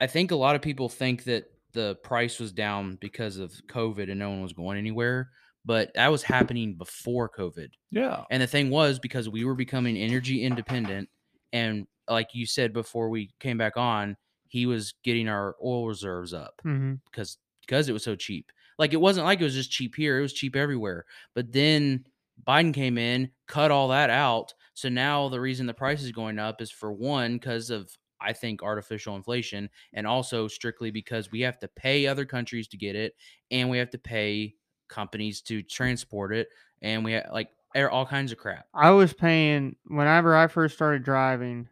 [0.00, 4.10] I think a lot of people think that the price was down because of covid
[4.10, 5.30] and no one was going anywhere
[5.68, 8.24] but that was happening before covid yeah.
[8.30, 11.08] and the thing was because we were becoming energy independent,
[11.52, 14.16] and like you said before we came back on,
[14.48, 16.94] he was getting our oil reserves up Mm-hmm.
[17.10, 18.50] because because it was so cheap.
[18.78, 21.04] Like it wasn't like it was just cheap here; it was cheap everywhere.
[21.34, 22.04] But then
[22.46, 24.54] Biden came in, cut all that out.
[24.74, 28.32] So now the reason the price is going up is for one because of I
[28.32, 32.96] think artificial inflation, and also strictly because we have to pay other countries to get
[32.96, 33.14] it,
[33.50, 34.54] and we have to pay
[34.88, 36.48] companies to transport it,
[36.82, 37.48] and we had like
[37.90, 38.66] all kinds of crap.
[38.74, 41.68] I was paying whenever I first started driving.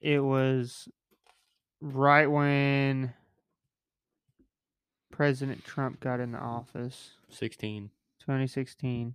[0.00, 0.88] It was
[1.80, 3.14] right when
[5.10, 7.90] President Trump got in the office, 16.
[8.20, 9.14] 2016.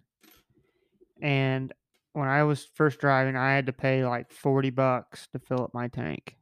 [1.21, 1.73] And
[2.13, 5.73] when I was first driving, I had to pay like 40 bucks to fill up
[5.73, 6.36] my tank.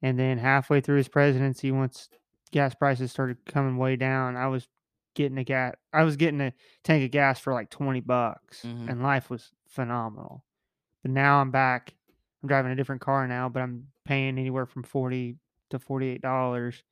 [0.00, 2.08] And then halfway through his presidency, once
[2.52, 4.68] gas prices started coming way down, I was
[5.18, 6.52] getting a gas I was getting a
[6.84, 8.88] tank of gas for like 20 bucks Mhm.
[8.88, 10.44] and life was phenomenal.
[11.02, 11.94] But now I'm back.
[12.42, 15.36] I'm driving a different car now, but I'm paying anywhere from 40
[15.70, 16.84] to 48 dollars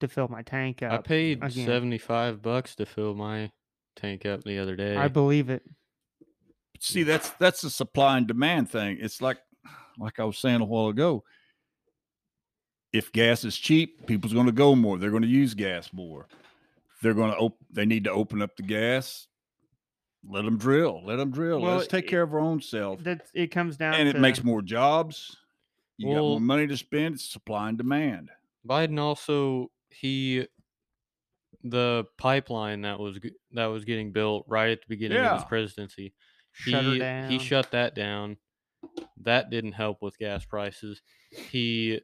[0.00, 0.92] to fill my tank up.
[0.92, 3.50] I paid 75 bucks to fill my
[3.96, 4.94] tank up the other day.
[4.96, 5.62] I believe it.
[6.78, 8.98] See, that's that's the supply and demand thing.
[9.00, 9.38] It's like
[9.98, 11.24] like I was saying a while ago.
[12.92, 14.98] If gas is cheap, people's going to go more.
[14.98, 16.28] They're going to use gas more.
[17.02, 19.26] They're going to op- they need to open up the gas.
[20.28, 21.02] Let them drill.
[21.04, 21.60] Let them drill.
[21.60, 23.02] Well, Let's take it- care of our own self.
[23.04, 25.36] That it comes down And it to makes more jobs.
[25.98, 27.14] You got more money to spend.
[27.16, 28.30] It's supply and demand.
[28.66, 30.46] Biden also he
[31.64, 33.18] the pipeline that was
[33.52, 36.12] that was getting built right at the beginning of his presidency.
[36.52, 37.30] shut her he down.
[37.30, 38.36] he shut that down.
[39.22, 41.00] That didn't help with gas prices.
[41.30, 42.00] He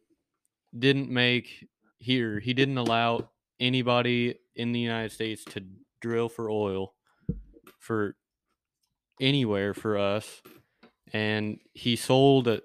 [0.77, 2.41] didn't make here.
[2.41, 3.29] He didn't allow
[3.61, 5.63] anybody in the United States to
[6.01, 6.95] drill for oil
[7.79, 8.17] for
[9.21, 10.43] anywhere for us,
[11.13, 12.63] and he sold a,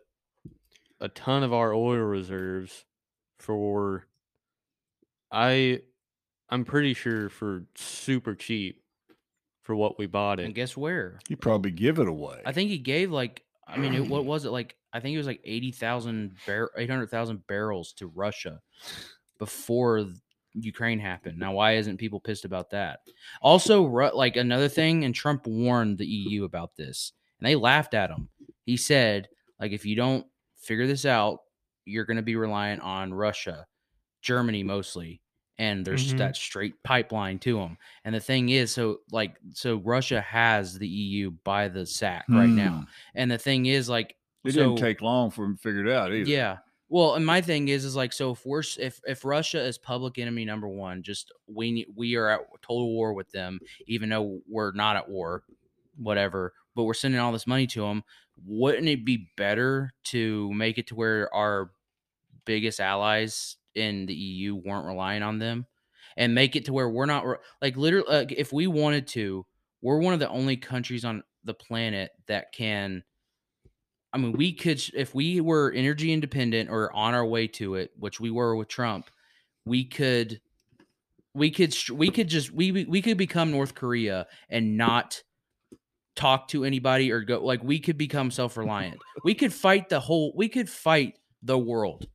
[0.99, 2.85] a ton of our oil reserves
[3.39, 4.07] for
[5.31, 5.81] I
[6.49, 8.81] I'm pretty sure for super cheap
[9.63, 10.45] for what we bought it.
[10.45, 11.19] And guess where?
[11.27, 12.41] He probably give it away.
[12.45, 14.75] I think he gave like I mean, it, what was it like?
[14.93, 18.61] I think it was like eighty thousand bar, eight hundred thousand barrels to Russia
[19.37, 20.15] before th-
[20.59, 21.37] Ukraine happened.
[21.37, 23.01] Now, why isn't people pissed about that?
[23.41, 28.09] Also, like another thing, and Trump warned the EU about this, and they laughed at
[28.09, 28.29] him.
[28.65, 30.25] He said, like, if you don't
[30.57, 31.39] figure this out,
[31.85, 33.65] you're going to be reliant on Russia,
[34.21, 35.21] Germany mostly,
[35.57, 36.17] and there's Mhm.
[36.17, 37.77] that straight pipeline to them.
[38.03, 42.49] And the thing is, so like, so Russia has the EU by the sack right
[42.49, 42.79] now.
[42.79, 42.83] Hmm.
[43.15, 45.91] And the thing is, like, It so, didn't take long for him to figure it
[45.91, 46.29] out either.
[46.29, 46.57] Yeah.
[46.89, 50.17] Well, and my thing is, is like, so if we're if if Russia is public
[50.17, 54.71] enemy number one, just we we are at total war with them, even though we're
[54.71, 55.43] not at war,
[55.97, 56.53] whatever.
[56.75, 58.03] But we're sending all this money to them.
[58.45, 61.71] Wouldn't it be better to make it to where our
[62.45, 65.67] biggest allies in the EU weren't relying on them,
[66.17, 67.25] and make it to where we're not
[67.61, 69.45] like literally, like, if we wanted to,
[69.81, 73.03] we're one of the only countries on the planet that can
[74.13, 77.91] I mean, we could if we were energy independent or on our way to it,
[77.97, 79.09] which we were with Trump,
[79.65, 80.39] we could
[81.33, 85.21] we could we could just we we- could become North Korea and not
[86.15, 88.97] talk to anybody or go like we could become self-reliant.
[89.23, 92.07] we could fight the whole we could fight the world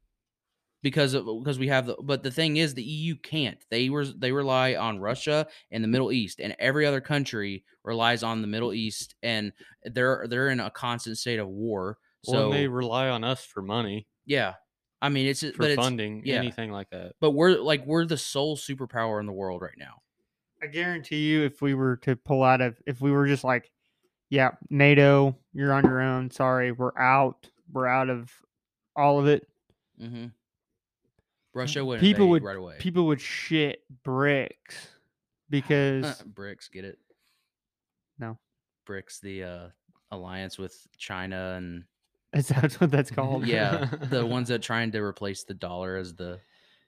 [0.82, 3.64] because of, because we have the but the thing is the EU can't.
[3.70, 8.22] They were they rely on Russia and the Middle East and every other country relies
[8.22, 9.52] on the Middle East and
[9.84, 11.98] they're they're in a constant state of war.
[12.24, 14.06] So and they rely on us for money.
[14.26, 14.54] yeah.
[15.00, 16.36] I mean, it's for but it's funding yeah.
[16.36, 17.14] anything like that.
[17.20, 20.02] but we're like we're the sole superpower in the world right now.
[20.62, 23.72] I guarantee you, if we were to pull out of, if we were just like,
[24.30, 26.30] yeah, NATO, you're on your own.
[26.30, 27.48] Sorry, we're out.
[27.72, 28.30] We're out of
[28.94, 29.48] all of it.
[30.00, 30.26] Mm-hmm.
[31.54, 32.76] Russia would people would right away.
[32.78, 34.88] people would shit bricks
[35.50, 36.98] because bricks get it?
[38.18, 38.38] No.
[38.88, 39.68] BRICS the uh,
[40.10, 41.84] alliance with China and
[42.32, 43.46] is that what that's called?
[43.46, 46.40] yeah, the ones that trying to replace the dollar as the.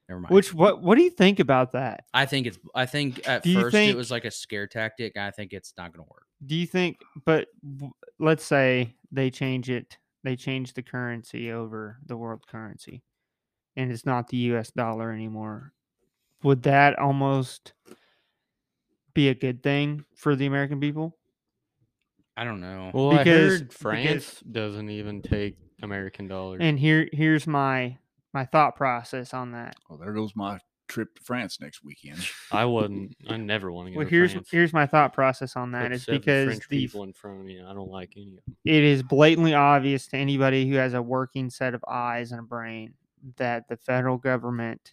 [0.08, 0.34] Never mind.
[0.34, 2.04] Which what what do you think about that?
[2.12, 2.58] I think it's.
[2.74, 5.16] I think at first think- it was like a scare tactic.
[5.16, 6.24] I think it's not going to work.
[6.44, 6.98] Do you think?
[7.24, 9.96] But w- let's say they change it.
[10.22, 13.02] They change the currency over the world currency,
[13.76, 14.70] and it's not the U.S.
[14.70, 15.72] dollar anymore.
[16.42, 17.72] Would that almost
[19.14, 21.16] be a good thing for the American people?
[22.36, 22.90] I don't know.
[22.92, 26.58] Well, Because- I heard because- France doesn't even take American dollars.
[26.62, 27.98] And here here's my
[28.32, 29.76] my thought process on that.
[29.88, 30.58] Well, there goes my
[30.88, 32.18] trip to France next weekend.
[32.50, 33.14] I wouldn't.
[33.28, 34.48] I never want to go Well, to here's France.
[34.50, 35.92] here's my thought process on that.
[35.92, 38.36] Is except the because French the people in front of me, I don't like any
[38.38, 38.56] of them.
[38.64, 42.42] it is blatantly obvious to anybody who has a working set of eyes and a
[42.42, 42.94] brain
[43.36, 44.92] that the federal government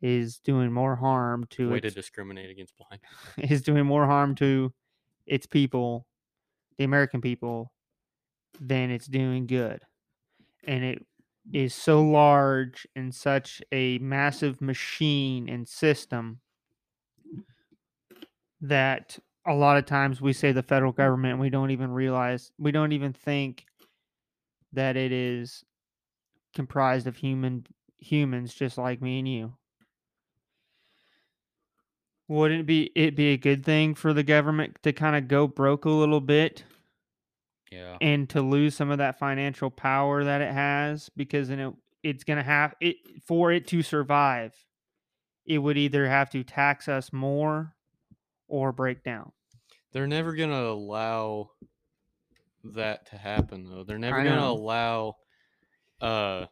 [0.00, 3.00] is doing more harm to Way to its, discriminate against blind.
[3.50, 4.72] is doing more harm to
[5.26, 6.06] its people,
[6.76, 7.72] the American people,
[8.60, 9.80] than it's doing good.
[10.64, 11.06] And it
[11.52, 16.40] is so large and such a massive machine and system
[18.60, 22.72] that a lot of times we say the federal government we don't even realize we
[22.72, 23.64] don't even think
[24.72, 25.64] that it is
[26.58, 27.64] comprised of human
[28.00, 29.54] humans just like me and you.
[32.26, 35.46] Wouldn't it be it be a good thing for the government to kind of go
[35.46, 36.64] broke a little bit?
[37.70, 37.96] Yeah.
[38.00, 41.10] and to lose some of that financial power that it has?
[41.16, 44.52] Because then it it's gonna have it for it to survive
[45.46, 47.72] it would either have to tax us more
[48.48, 49.30] or break down.
[49.92, 51.50] They're never gonna allow
[52.64, 53.84] that to happen, though.
[53.84, 55.18] They're never gonna allow
[56.00, 56.46] uh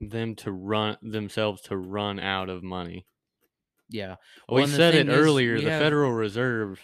[0.00, 3.04] them to run themselves to run out of money.
[3.90, 4.16] Yeah.
[4.48, 5.60] we Well, and the said it earlier.
[5.60, 6.80] the have- Federal Reserve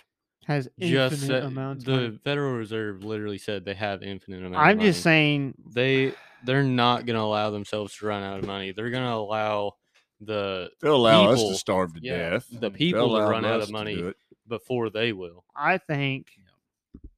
[0.46, 2.18] has just infinite said amounts the money.
[2.24, 4.56] Federal Reserve literally said they have infinite amount.
[4.56, 5.14] i'm just money.
[5.14, 6.12] saying they
[6.44, 8.72] they're not gonna allow themselves to run out of money.
[8.72, 9.76] They're gonna allow
[10.20, 12.46] the They'll allow us to starve to yeah, death.
[12.50, 14.12] the They'll people to run out of money.
[14.48, 15.44] before they will.
[15.56, 16.26] i think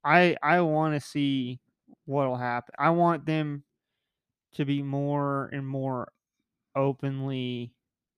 [0.05, 1.59] i i want to see
[2.05, 3.64] what'll happen i want them
[4.57, 6.09] to be more and more
[6.75, 7.73] openly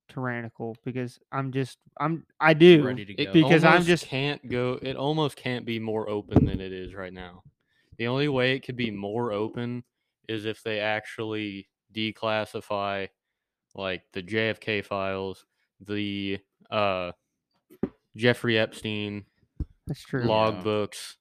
[0.09, 3.32] tyrannical because i'm just i'm i do Ready to It go.
[3.34, 4.78] because I'm just- can't go.
[4.80, 7.43] It almost can't be more open than it is right now.
[7.99, 9.84] The only way it could be more open
[10.28, 13.09] is if they actually declassify,
[13.74, 15.45] like the JFK files,
[15.80, 16.39] the
[16.70, 17.12] uh,
[18.16, 19.24] Jeffrey Epstein
[19.86, 20.62] that's true log Yeah.
[20.62, 21.16] books.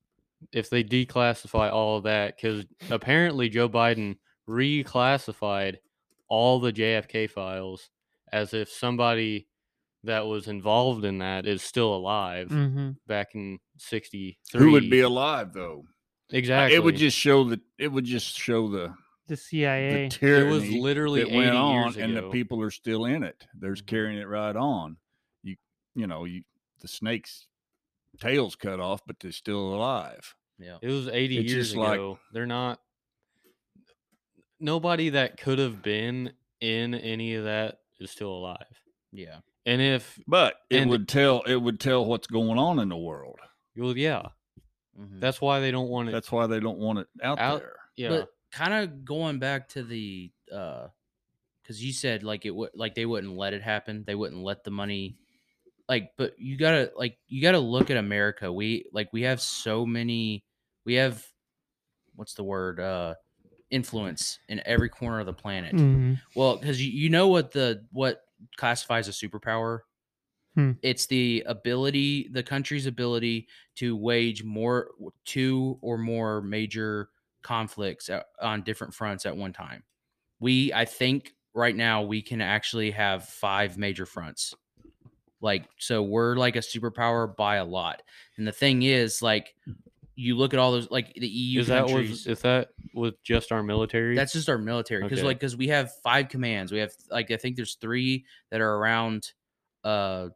[0.53, 5.77] If they declassify all of that, because apparently Joe Biden reclassified
[6.29, 7.89] all the JFK files
[8.31, 9.47] as if somebody
[10.03, 15.01] that was involved in that is still alive hmm back in 63 Who would be
[15.01, 15.85] alive though?
[16.31, 18.93] exactly It would just show that it would just show the
[19.27, 22.71] the the cia it was literally that 80 went on, years and the people are
[22.71, 23.45] still in it.
[23.59, 23.85] They're Mhm.
[23.85, 24.97] carrying it right on.
[25.43, 25.55] You
[25.95, 26.43] you know you
[26.81, 27.47] the snake's
[28.21, 30.33] tail's cut off, but they're still alive.
[30.59, 30.77] Yeah.
[30.81, 32.79] it was 80 It's years just like- ago they're not
[34.59, 38.81] nobody that could have been in any of that is still alive
[39.11, 39.39] Yeah.
[39.65, 42.97] and if But it And- would tell it would tell what's going on in the
[42.97, 43.39] world.
[43.75, 44.29] well yeah
[44.99, 45.19] Mhm.
[45.19, 47.75] that's why they don't want it That's why they don't want it out, Out- there.
[47.95, 50.87] yeah But kind of going back to the uh
[51.61, 54.03] because you said like it would like they wouldn't let it happen.
[54.07, 55.17] They wouldn't let the money
[55.89, 58.51] like but you gotta like you gotta look at America.
[58.51, 60.45] We like we have so many
[60.85, 61.23] we have
[62.15, 62.79] what's the word?
[62.79, 63.15] Uh
[63.69, 65.75] influence in every corner of the planet.
[65.75, 66.21] Mhm.
[66.35, 68.23] Well, because you, you know what the what
[68.55, 69.81] classifies a superpower?
[70.55, 70.71] Hmm.
[70.81, 74.89] It's the ability, the country's ability to wage more
[75.25, 77.09] two or more major
[77.43, 79.83] conflicts at, on different fronts at one time.
[80.39, 84.53] We, I think, right now we can actually have five major fronts.
[85.41, 88.01] Like, so we're like a superpower by a lot.
[88.37, 89.53] And the thing is, like,
[90.19, 92.09] you look at all those, like the EU is that countries.
[92.09, 95.27] was is that with just our military That's just our military because Okay.
[95.27, 96.71] like because we have five commands.
[96.71, 99.31] We have like I think there's three that are around
[99.83, 100.29] uh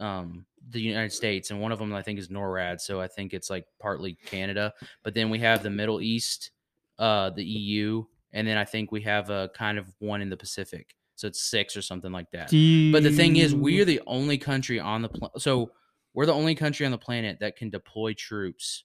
[0.00, 2.80] um the United States and one of them I think is NORAD.
[2.80, 4.72] So I think it's like partly Canada.
[5.02, 6.50] But then we have the Middle East,
[6.98, 8.04] uh the EU
[8.34, 11.40] and then I think we have a kind of one in the Pacific, so it's
[11.40, 12.52] six or something like that.
[12.52, 15.40] You, But the thing is, we're the only country on the planet.
[15.40, 15.70] So
[16.14, 18.84] we're the only country on the planet that can deploy troops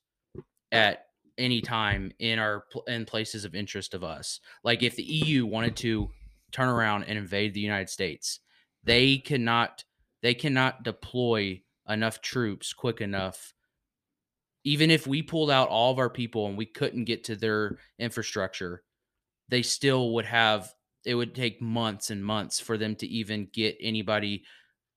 [0.72, 1.06] at
[1.38, 4.40] any time in our in places of interest of us.
[4.64, 6.10] Like if the EU wanted to
[6.52, 8.40] turn around and invade the United States,
[8.84, 9.84] they cannot.
[10.22, 13.54] They cannot deploy enough troops quick enough.
[14.66, 17.78] Even if we pulled out all of our people and we couldn't get to their
[17.98, 18.84] infrastructure,
[19.48, 20.74] they still would have
[21.06, 24.44] it would take months and months for them to even get anybody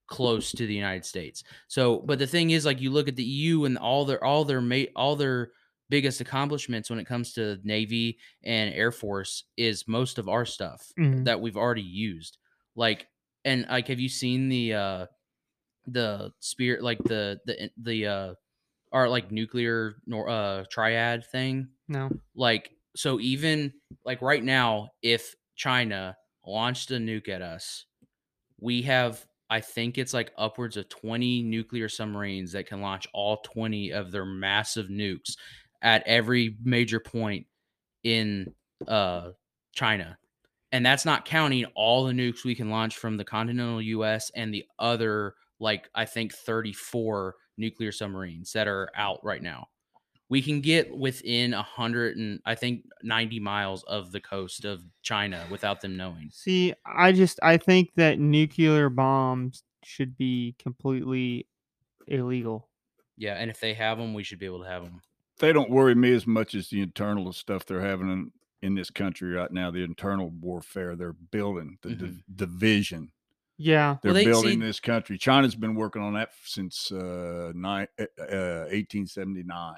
[0.08, 1.44] close to the United States.
[1.68, 4.44] So, but the thing is, like you look at the EU and all their all
[4.44, 5.52] their ma- all their
[5.92, 10.90] biggest accomplishments when it comes to Navy and Air Force is most of our stuff
[10.98, 11.24] Mhm.
[11.26, 12.38] that we've already used.
[12.74, 13.08] Like,
[13.44, 15.06] and like, have you seen the uh
[15.86, 18.34] the spirit like the the the uh
[18.92, 21.68] our like nuclear nor uh triad thing?
[21.88, 22.08] no.
[22.34, 23.72] like so even
[24.04, 26.16] like right now if china
[26.46, 27.84] launched a nuke at us
[28.60, 33.36] we have i think it's like upwards of 20 nuclear submarines that can launch all
[33.38, 35.36] 20 of their massive nukes
[35.82, 37.46] at every major point
[38.04, 38.52] in
[38.88, 39.30] uh
[39.74, 40.16] china
[40.72, 44.52] and that's not counting all the nukes we can launch from the continental us and
[44.52, 49.68] the other like i think 34 nuclear submarines that are out right now
[50.32, 54.82] we can get within a hundred and I think ninety miles of the coast of
[55.02, 56.30] China without them knowing.
[56.32, 61.46] See, I just I think that nuclear bombs should be completely
[62.06, 62.70] illegal.
[63.18, 65.02] Yeah, and if they have them, we should be able to have them.
[65.42, 68.32] They don't worry me as much as the internal stuff they're having in,
[68.62, 69.70] in this country right now.
[69.70, 73.12] The internal warfare they're building, the div- division
[73.58, 73.98] Yeah.
[74.02, 75.18] they're Well, they- building see- this country.
[75.18, 79.74] China's been working on that since uh, nine, uh, uh, 1879.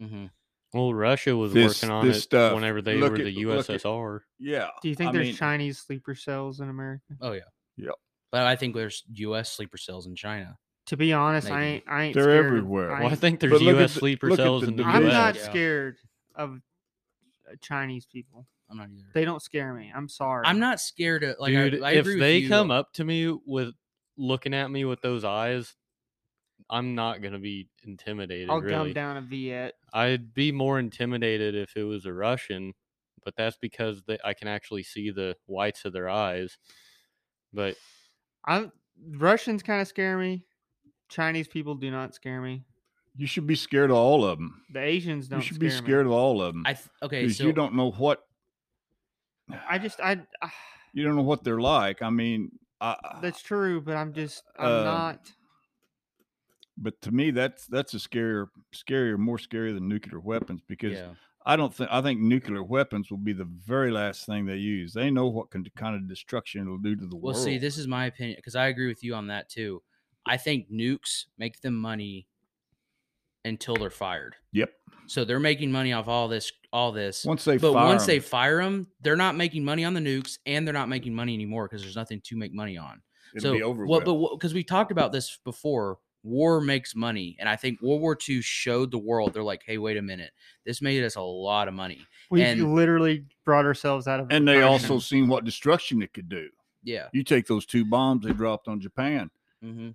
[0.00, 0.26] hmm
[0.72, 3.44] Well, Russia was This- working on this it stuff, whenever they look were at- the
[3.44, 4.20] look at- USSR.
[4.38, 4.68] Yeah.
[4.80, 7.16] Do you think I there's mean, Chinese sleeper cells in America?
[7.20, 7.40] Oh yeah.
[7.76, 7.94] Yep.
[8.30, 9.50] But I think there's U.S.
[9.52, 10.56] sleeper cells in China.
[10.90, 11.84] To be honest, I ain't.
[11.88, 12.46] I ain't They're scared.
[12.46, 12.90] everywhere.
[12.90, 13.94] I Well, I ain't- think there's But look at U.S.
[13.94, 15.12] the- sleeper cells in the I'm U.S.
[15.12, 15.96] not scared
[16.34, 16.60] of
[17.48, 18.46] uh, Chinese people.
[18.68, 19.06] I'm not either.
[19.14, 19.92] They don't scare me.
[19.94, 20.44] I'm sorry.
[20.46, 22.48] I'm not scared of like Dude, I, I if agree they you.
[22.48, 23.72] come up to me with
[24.16, 25.74] looking at me with those eyes,
[26.68, 28.50] I'm not gonna be intimidated.
[28.50, 29.74] I'll really, dumb down a Viet.
[29.92, 32.74] I'd be more intimidated if it was a Russian,
[33.24, 36.58] but that's because they, I can actually see the whites of their eyes.
[37.52, 37.76] But
[38.44, 38.72] I'm
[39.08, 40.44] Russians kind of scare me.
[41.10, 42.64] Chinese people do not scare me.
[43.16, 44.62] You should be scared of all of them.
[44.72, 45.40] The Asians don't.
[45.40, 45.86] You should be scare me.
[45.86, 48.22] scared of all of them I th- okay, because so you don't know what
[49.68, 50.22] I just I.
[50.40, 50.50] I
[50.92, 52.02] you don't know what they're like.
[52.02, 52.50] I mean,
[52.80, 55.32] I, that's true, but I'm just I'm Uh, not.
[56.76, 61.14] but to me, that's that's a scarier, scarier, more scary than nuclear weapons because yeah.
[61.44, 64.92] I don't think I think nuclear weapons will be the very last thing they use.
[64.92, 67.36] They know what can, kind of destruction it'll do to the Well, world.
[67.36, 69.82] Well, see, this is my opinion because I agree with you on that too.
[70.26, 72.26] I think nukes make them money
[73.44, 74.36] until they're fired.
[74.52, 74.70] Yep.
[75.06, 77.24] So they're making money off all this, all this.
[77.24, 80.00] Once they but fire once 'em- they fire them, they're not making money on the
[80.00, 83.02] nukes, and they're not making money anymore because there's nothing to make money on.
[83.34, 84.04] it'll so, be over what?
[84.04, 84.20] with.
[84.20, 88.16] But because we talked about this before, war makes money, and I think World War
[88.28, 90.32] II showed the world they're like, hey, wait a minute,
[90.66, 92.04] this made us a lot of money.
[92.30, 94.28] We and- literally brought ourselves out of.
[94.30, 96.48] and they also seen what destruction it could do.
[96.82, 97.08] Yeah.
[97.12, 99.30] You take those two bombs they dropped on Japan.
[99.62, 99.90] hmm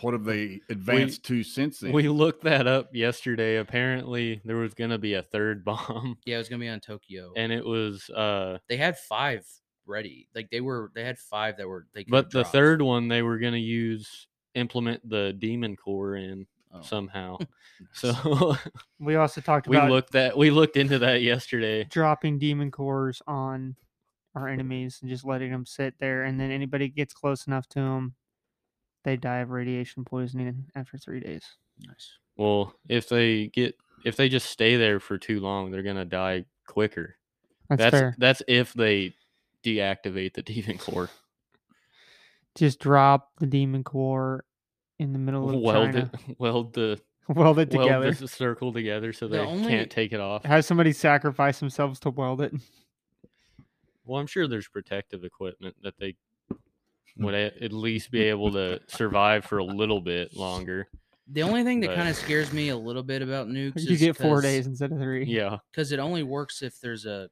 [0.00, 1.92] What have they advanced to since then?
[1.92, 3.56] we looked that up yesterday.
[3.58, 7.32] Apparently, there was gonna be a third bomb, Yeah, it was gonna be on Tokyo,
[7.36, 9.46] and it was uh they had five
[9.86, 10.28] ready.
[10.34, 11.86] Like they were, they had five that were.
[11.92, 16.80] They But the third one they were gonna use implement the demon core in Oh.
[16.80, 17.36] somehow.
[17.92, 18.56] So
[18.98, 21.84] We also talked we looked that we looked into that yesterday.
[21.84, 23.76] dropping demon cores on
[24.34, 27.80] our enemies and just letting them sit there, and then anybody gets close enough to
[27.80, 28.14] them,
[29.04, 31.44] they die of radiation poisoning after three days.
[31.86, 32.12] nice.
[32.36, 36.44] Well, if they get if they just stay there for too long, they're gonna die
[36.66, 37.16] quicker.
[37.68, 38.14] That's, That's fair.
[38.18, 39.14] that's if they
[39.64, 41.10] deactivate the demon core.
[42.54, 44.44] Just drop the demon core
[44.98, 46.10] in the middle of Weld China.
[46.28, 49.90] it weld the Weld it together, weld the circle together so The they only- can't
[49.90, 50.44] take it off.
[50.44, 52.52] Have somebody sacrifice themselves to weld it.
[54.04, 56.16] Well, I'm sure there's protective equipment that they
[57.18, 60.88] would a- at least be able to survive for a little bit longer.
[61.28, 63.92] The only thing that But- kind of scares me a little bit about nukes You
[63.94, 65.24] is get four days instead of three.
[65.24, 65.58] Yeah.
[65.70, 67.28] because it only works if there's a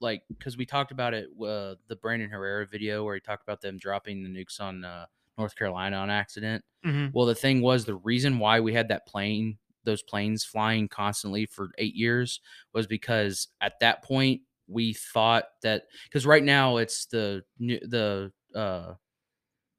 [0.00, 3.60] like because we talked about it uh, the Brandon Herrera video where he talked about
[3.60, 5.06] them dropping the nukes on uh,
[5.36, 6.64] North Carolina on accident.
[6.86, 7.10] Mhm.
[7.12, 11.46] Well, the thing was the reason why we had that plane, those planes flying constantly
[11.46, 12.40] for eight years,
[12.72, 18.30] was because at that point we thought that because right now it's the nu- the
[18.54, 18.94] uh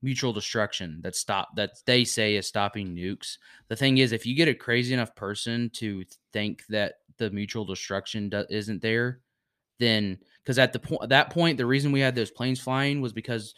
[0.05, 3.39] mutual destruction that stop that they say is stopping nukes.
[3.69, 7.65] The thing is, if you get a crazy enough person to think that the mutual
[7.65, 9.21] destruction do- isn't there,
[9.79, 13.13] then because at the point that point, the reason we had those planes flying was
[13.13, 13.55] because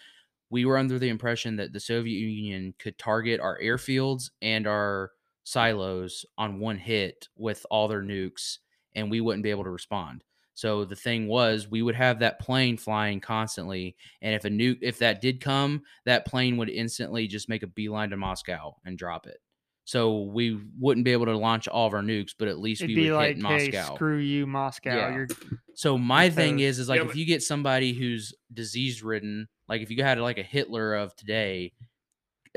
[0.49, 5.11] we were under the impression that the Soviet Union could target our airfields and our
[5.43, 8.59] silos on one hit with all their nukes,
[8.95, 10.23] and we wouldn't be able to respond.
[10.57, 14.79] So the thing was, we would have that plane flying constantly, and if a nuke,
[14.81, 18.97] if that did come, that plane would instantly just make a beeline to Moscow and
[18.97, 19.37] drop it.
[19.83, 22.89] So we wouldn't be able to launch all of our nukes, but at least It'd
[22.89, 23.93] we be would like, hit hey, Moscow.
[23.93, 24.95] screw you, Moscow.
[24.95, 25.13] Yeah.
[25.13, 25.27] You're
[25.75, 29.83] So my thing is, is like Yeah, if you get somebody who's disease ridden, like
[29.83, 31.71] if you had like a Hitler of today,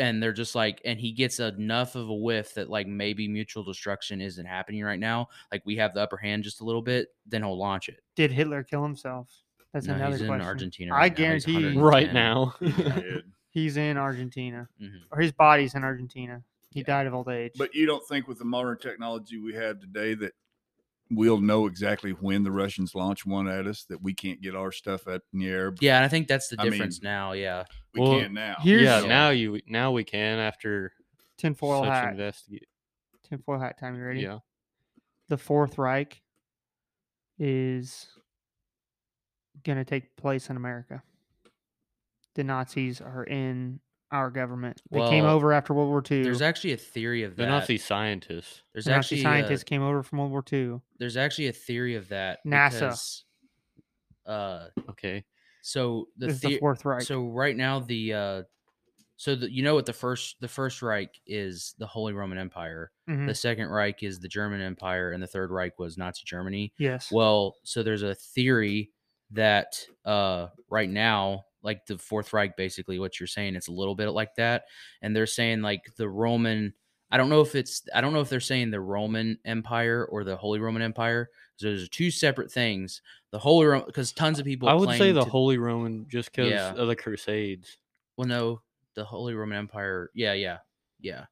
[0.01, 3.62] and they're just like, and he gets enough of a whiff that like maybe mutual
[3.62, 7.09] destruction isn't happening right now, like we have the upper hand just a little bit,
[7.26, 8.01] then he'll launch it.
[8.16, 9.30] did Hitler kill himself?
[9.72, 10.46] That's No, another he's in question.
[10.46, 10.94] Argentina.
[10.94, 11.14] I now.
[11.14, 11.82] Guarantee you- 110.
[11.82, 12.55] right now.
[13.51, 15.01] He's in Argentina, Mhm.
[15.12, 16.42] or his body's in Argentina.
[16.70, 16.86] He Yeah.
[16.86, 17.53] died of old age.
[17.57, 20.32] But you don't think with the modern technology we have today that
[21.11, 24.70] we'll know exactly when the Russians launch one at us that we can't get our
[24.72, 25.74] stuff up in the air?
[25.80, 27.32] Yeah, and I think that's the I mean, difference now.
[27.32, 28.56] Yeah, We Well, can now.
[28.61, 29.06] Here's yeah, Yeah.
[29.08, 30.92] now you now we can after
[31.36, 32.11] tinfoil such hat.
[32.12, 32.68] investigate.
[33.24, 33.96] Tinfoil hat time.
[33.96, 34.20] You ready?
[34.20, 34.38] Yeah.
[35.28, 36.20] The Fourth Reich
[37.38, 38.08] is
[39.64, 41.02] gonna take place in America.
[42.34, 43.80] The Nazis are in
[44.12, 44.82] our government.
[44.90, 46.22] They came over after World War II.
[46.22, 47.48] there's actually a theory of The that.
[47.48, 48.62] Nazi scientists.
[48.72, 50.80] There's the Nazi actually scientists a, came over from World War II.
[50.98, 52.40] there's actually a theory of that.
[52.46, 52.70] NASA.
[52.72, 53.24] because,
[54.26, 55.24] uh, Okay.
[55.62, 57.02] so the, This is the the Fourth Reich.
[57.02, 58.42] So right now the uh
[59.16, 62.90] so the, you know what the first the first Reich is the Holy Roman Empire.
[63.08, 63.26] Mhm.
[63.26, 66.72] The second Reich is the German Empire and the third Reich was Nazi Germany.
[66.78, 67.12] yes.
[67.12, 68.90] Well, so there's a theory
[69.32, 73.94] that uh right now like the fourth Reich basically what you're saying it's a little
[73.94, 74.64] bit like that
[75.02, 76.72] and they're saying like the Roman
[77.12, 80.22] I don't know if it's I don't know if they're saying the Roman Empire or
[80.22, 81.28] the Holy Roman Empire.
[81.56, 83.02] So there's two separate things.
[83.32, 86.30] The Holy Roman because tons of people I would say the to- Holy Roman just
[86.30, 86.72] because Yeah.
[86.72, 87.78] of the Crusades.
[88.16, 88.62] Well, no,
[88.94, 90.11] the Holy Roman Empire.
[90.14, 90.58] Yeah, yeah,
[91.00, 91.24] yeah,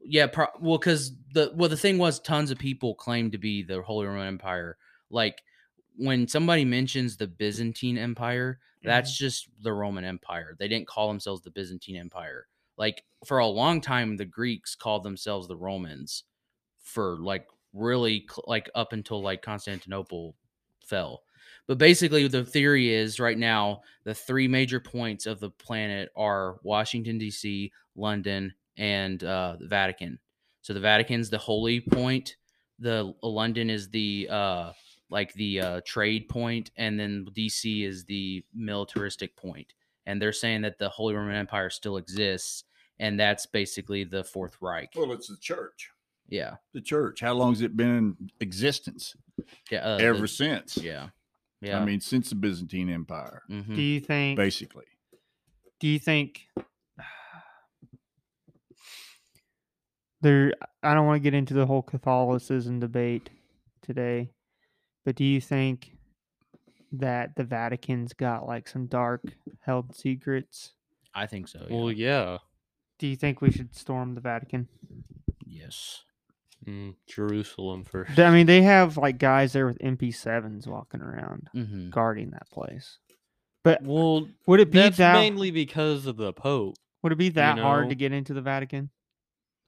[0.00, 0.28] yeah.
[0.28, 3.82] Pro- well, because the well, the thing was, tons of people claim to be the
[3.82, 4.76] Holy Roman Empire.
[5.10, 5.42] Like
[5.98, 10.54] when somebody mentions the Byzantine Empire, that's just the Roman Empire.
[10.58, 12.46] They didn't call themselves the Byzantine Empire.
[12.76, 16.24] Like for a long time, the Greeks called themselves the Romans.
[16.80, 20.36] For like really, cl- like up until like Constantinople
[20.86, 21.22] fell.
[21.66, 26.56] But basically, the theory is right now the three major points of the planet are
[26.62, 30.18] Washington D.C., London, and uh, the Vatican.
[30.62, 32.36] So the Vatican's the holy point.
[32.78, 34.72] The London is the uh,
[35.10, 37.84] like the uh, trade point, and then D.C.
[37.84, 39.72] is the militaristic point.
[40.06, 42.64] And they're saying that the Holy Roman Empire still exists,
[42.98, 44.90] and that's basically the Fourth Reich.
[44.96, 45.90] Well, it's the church.
[46.30, 47.20] Yeah, The church.
[47.20, 49.16] How long has it been in existence?
[49.70, 49.78] yeah.
[49.80, 50.76] Uh, Ever the- since.
[50.76, 51.08] yeah,
[51.62, 51.78] yeah.
[51.80, 53.74] I mean, since the Byzantine Empire, mhm.
[53.74, 54.36] do you think?
[54.36, 54.84] basically.
[55.80, 56.48] Do you think?
[60.20, 60.52] There,
[60.82, 63.30] I don't want to get into the whole Catholicism debate
[63.82, 64.30] today,
[65.04, 65.92] but do you think
[66.92, 69.22] that the Vatican's got like some dark
[69.60, 70.72] held secrets?
[71.14, 71.66] I think so.
[71.70, 72.32] Well, yeah.
[72.32, 72.38] yeah.
[72.98, 74.68] Do you think we should storm the Vatican?
[75.46, 76.02] yes.
[76.66, 78.18] Mm, Jerusalem first.
[78.18, 82.98] I mean, they have like guys there with MP7s walking around hmm guarding that place.
[83.64, 85.14] But Well, would it be that's that?
[85.14, 86.76] mainly because of the Pope.
[87.02, 87.88] would it be that hard know?
[87.90, 88.90] to get into the Vatican?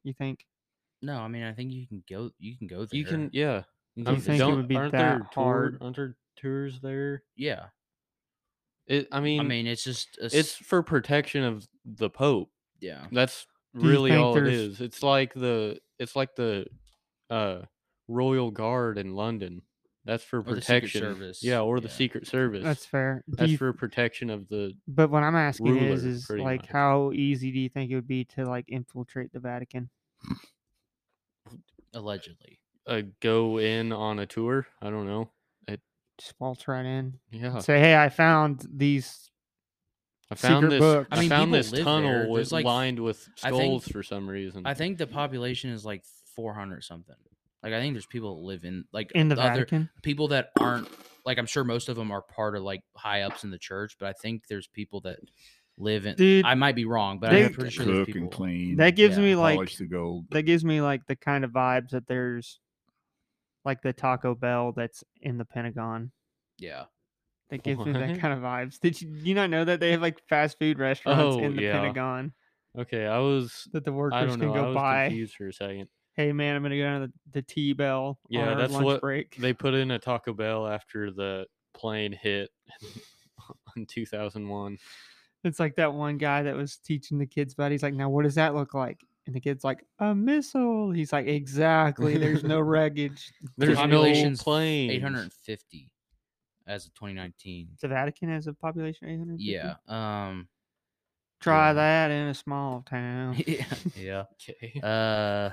[0.04, 0.44] You think?
[1.02, 2.30] No, I mean I think you can go.
[2.38, 2.88] You can go there.
[2.92, 3.62] You can, yeah.
[4.04, 4.56] Do you can think it visit.
[4.56, 5.78] would be aren't that there tour- hard?
[5.80, 7.22] aren't there tours there?
[7.36, 7.66] Yeah,
[8.86, 12.50] It, I mean, I mean it's just a s- it's for protection of the Pope.
[12.80, 13.06] yeah.
[13.12, 14.80] That's Do you really think all it there's- is.
[14.80, 16.66] It's like the it's like the
[17.28, 17.62] uh
[18.08, 19.62] Royal Guard in London.
[20.06, 21.00] That's for Or the Secret protection.
[21.02, 21.94] Service, Yeah, or the yeah.
[21.94, 22.64] Secret Service.
[22.64, 23.22] That's fair.
[23.28, 26.42] Do That's you for protection of the But what I'm asking is, ruler, is pretty
[26.42, 26.70] like, much.
[26.70, 29.90] how easy do you think it would be to like infiltrate the Vatican?
[31.92, 32.59] Allegedly,
[32.90, 34.66] uh, go in on a tour.
[34.82, 35.30] I don't know.
[35.68, 35.80] It
[36.18, 39.30] Just waltz right in, Yeah, say, "Hey, I found these."
[40.32, 40.80] I found secret this.
[40.80, 41.08] books.
[41.10, 42.28] I, I mean, found people this live tunnel there.
[42.28, 44.62] with, There's, like, lined with I think- skulls for some reason.
[44.64, 46.04] I think the population is like
[46.36, 47.16] 400 something.
[47.64, 50.50] Like I think there's people that live in like In the other Vatican, people that
[50.58, 50.88] aren't
[51.26, 53.96] like I'm sure most of them are part of like high ups in the church,
[53.98, 55.18] but I think there's people that
[55.76, 56.14] live in.
[56.16, 58.22] Dude, I might be wrong, but they- I'm pretty sure there's Cook people.
[58.22, 58.76] and clean.
[58.76, 60.26] that gives yeah, me like polish the gold.
[60.30, 62.60] that gives me like the kind of vibes that there's
[63.64, 66.12] like the Taco Bell that's in the Pentagon.
[66.58, 66.84] Yeah,
[67.50, 68.78] that gives me that kind of vibes.
[68.80, 71.62] Did you, you not know that they have like fast food restaurants Oh, in the
[71.62, 71.72] yeah.
[71.72, 72.32] Pentagon
[72.78, 73.68] Okay, I was.
[73.72, 74.54] that the I workers don't can know.
[74.54, 75.04] I go was buy?
[75.08, 75.88] confused for a second.
[76.14, 78.18] Hey man, I'm gonna go down to the, the T Bell.
[78.28, 79.34] Yeah, that's lunch what break.
[79.36, 82.50] They put in a Taco Bell after the plane hit
[83.76, 84.78] in 2001.
[85.42, 87.72] It's like that one guy that was teaching the kids about.
[87.72, 89.00] He's like, now what does that look like?
[89.30, 90.90] And the kid's like, a missile.
[90.90, 92.18] He's like, exactly.
[92.18, 93.32] There's no wreckage.
[93.56, 94.92] There's no population's planes.
[94.94, 95.88] 850
[96.66, 97.68] as of 2019.
[97.80, 99.44] The Vatican has a population of 850.
[99.44, 99.74] Yeah.
[99.86, 100.48] Um.
[101.40, 101.72] Try Yeah.
[101.74, 103.36] that in a small town.
[103.46, 103.64] yeah.
[103.96, 104.24] Yeah.
[104.50, 104.80] Okay.
[104.82, 105.50] Uh.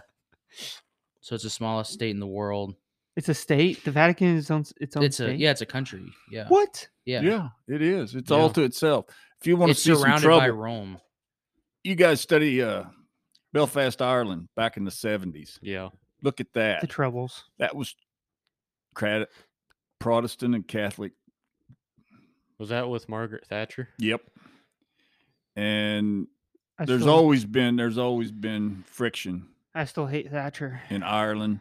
[1.22, 2.74] So it's the smallest state in the world.
[3.16, 3.84] It's a state.
[3.84, 5.40] The Vatican is on its own It's a state.
[5.40, 5.52] yeah.
[5.52, 6.04] It's a country.
[6.32, 6.46] Yeah.
[6.48, 6.88] What?
[7.06, 7.22] Yeah.
[7.22, 8.16] Yeah, it is.
[8.16, 8.38] It's Yeah.
[8.38, 9.06] all to itself.
[9.40, 11.00] If you want to It's see some surrounded trouble, by Rome.
[11.84, 12.86] you guys study uh,
[13.58, 15.60] Belfast, Ireland, back in the seventies.
[15.62, 15.90] Yeah.
[16.22, 16.82] Look at that.
[16.82, 17.44] The troubles.
[17.60, 17.96] That was
[18.94, 19.30] credit
[20.00, 21.14] Protestant and Catholic.
[22.60, 23.90] Was that with Margaret Thatcher?
[24.00, 24.22] Yep.
[25.56, 26.28] And
[26.80, 30.82] I there's still, always been there's always been friction I still hate Thatcher.
[30.90, 31.60] in Ireland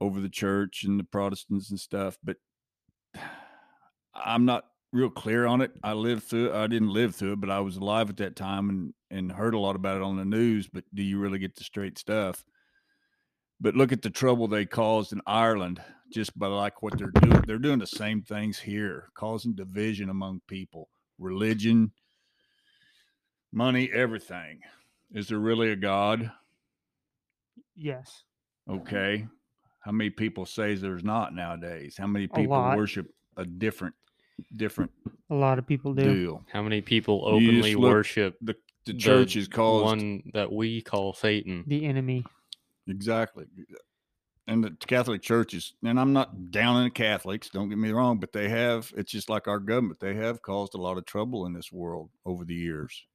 [0.00, 2.36] over the church and the Protestants and stuff, but
[4.14, 5.72] I'm not real clear on it.
[5.82, 6.54] I lived through it.
[6.54, 9.54] I didn't live through it, but I was alive at that time and and heard
[9.54, 12.44] a lot about it on the news, but do you really get the straight stuff?
[13.60, 15.80] But look at the trouble they caused in Ireland
[16.12, 17.42] just by like what they're doing.
[17.46, 20.88] They're doing the same things here, causing division among people,
[21.18, 21.92] religion,
[23.52, 24.60] money, everything.
[25.12, 26.32] Is there really a God?
[27.76, 28.24] Yes.
[28.68, 29.26] Okay.
[29.78, 31.94] How many people say there's not nowadays?
[31.96, 33.94] How many people worship a different
[34.56, 34.90] different
[35.30, 36.02] A lot of people do.
[36.14, 36.44] deal?
[36.52, 38.56] How many people You just openly look- worship The
[38.86, 41.64] the church is called one that we call Satan?
[41.66, 42.24] The enemy.
[42.86, 43.46] exactly.
[44.46, 47.92] And the Catholic Church is, and I'm not down on the Catholics, don't get me
[47.92, 51.06] wrong, but they have, it's just like our government, they have caused a lot of
[51.06, 53.06] trouble in this world over the years.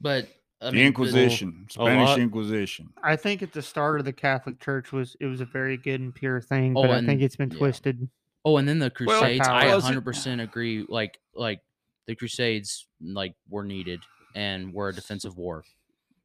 [0.00, 0.28] But
[0.60, 2.90] I the mean, but- Inquisition, a Spanish Inquisition.
[3.02, 6.00] I think at the start of the Catholic Church was it was a very good
[6.00, 7.58] and pure thing, Oh, but I think and- it's been yeah.
[7.58, 8.08] twisted.
[8.46, 10.86] Oh, and then the Well, Crusades, I 100% agree.
[10.88, 11.62] Like, like
[12.06, 14.00] the Crusades, like were needed
[14.36, 15.64] and were a defensive war.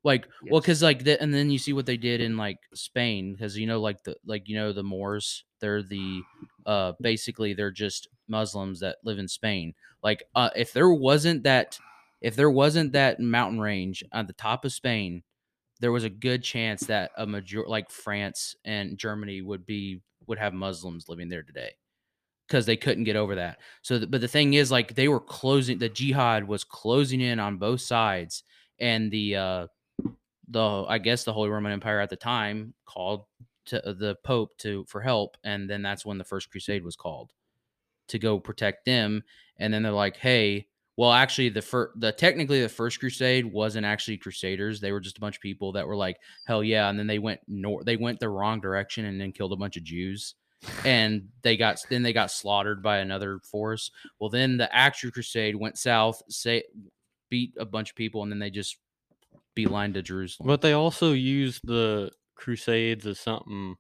[0.04, 3.34] Like, well, because like, the, and then you see what they did in like Spain,
[3.34, 6.22] because you know, like the like you know the Moors, they're the
[6.68, 9.74] uh basically they're just Muslims that live in Spain.
[10.04, 11.80] Like, uh, if there wasn't that,
[12.22, 15.24] if there wasn't that mountain range on the top of Spain,
[15.80, 20.38] there was a good chance that a major like France and Germany would be would
[20.38, 21.72] have Muslims living there today
[22.52, 23.60] because they couldn't get over that.
[23.82, 25.78] So, th- but the thing is, like, they were closing.
[25.78, 28.44] The jihad was closing in on both sides,
[28.78, 29.68] and the uh,
[30.50, 33.24] the I guess the Holy Roman Empire at the time called
[33.68, 36.98] to uh, the Pope to for help, and then that's when the First Crusade was
[36.98, 37.32] called
[38.10, 39.24] to go protect them.
[39.58, 40.68] And then they're like, hey.
[40.98, 44.82] Well, actually, the first, the technically the first crusade wasn't actually crusaders.
[44.82, 47.18] They were just a bunch of people that were like, hell yeah, and then they
[47.18, 47.86] went north.
[47.86, 50.36] They went the wrong direction and then killed a bunch of Jews
[50.86, 53.92] and they got then they got slaughtered by another force.
[54.20, 56.64] Well, then the actual crusade went south, say
[57.30, 58.78] beat a bunch of people, and then they just
[59.56, 60.48] beeline to Jerusalem.
[60.48, 63.76] But they also used the Crusades as something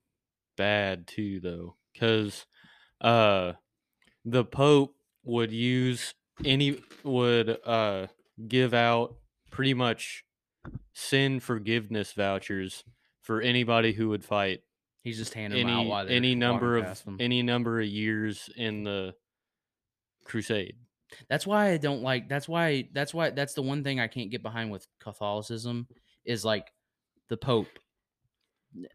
[0.58, 2.46] bad too, though, because
[3.00, 3.54] uh,
[4.26, 6.14] the Pope would use
[6.44, 8.08] any would uh
[8.48, 9.16] give out
[9.52, 10.26] pretty much
[10.94, 12.84] sin forgiveness vouchers
[13.22, 14.62] for anybody who would fight
[15.04, 19.14] He's just handing them out any any number of any number of years in the
[20.26, 20.76] crusade.
[21.30, 22.30] That's why I don't like.
[22.30, 22.88] That's why.
[22.94, 23.32] That's why.
[23.32, 25.88] That's the one thing I can't get behind with Catholicism
[26.24, 26.72] is like
[27.30, 27.68] the Pope.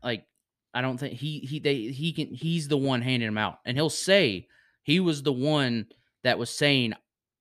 [0.02, 0.24] Like
[0.72, 3.76] I don't think he he they he can he's the one handing them out, and
[3.76, 4.46] he'll say
[4.82, 5.86] he was the one
[6.22, 6.94] that was saying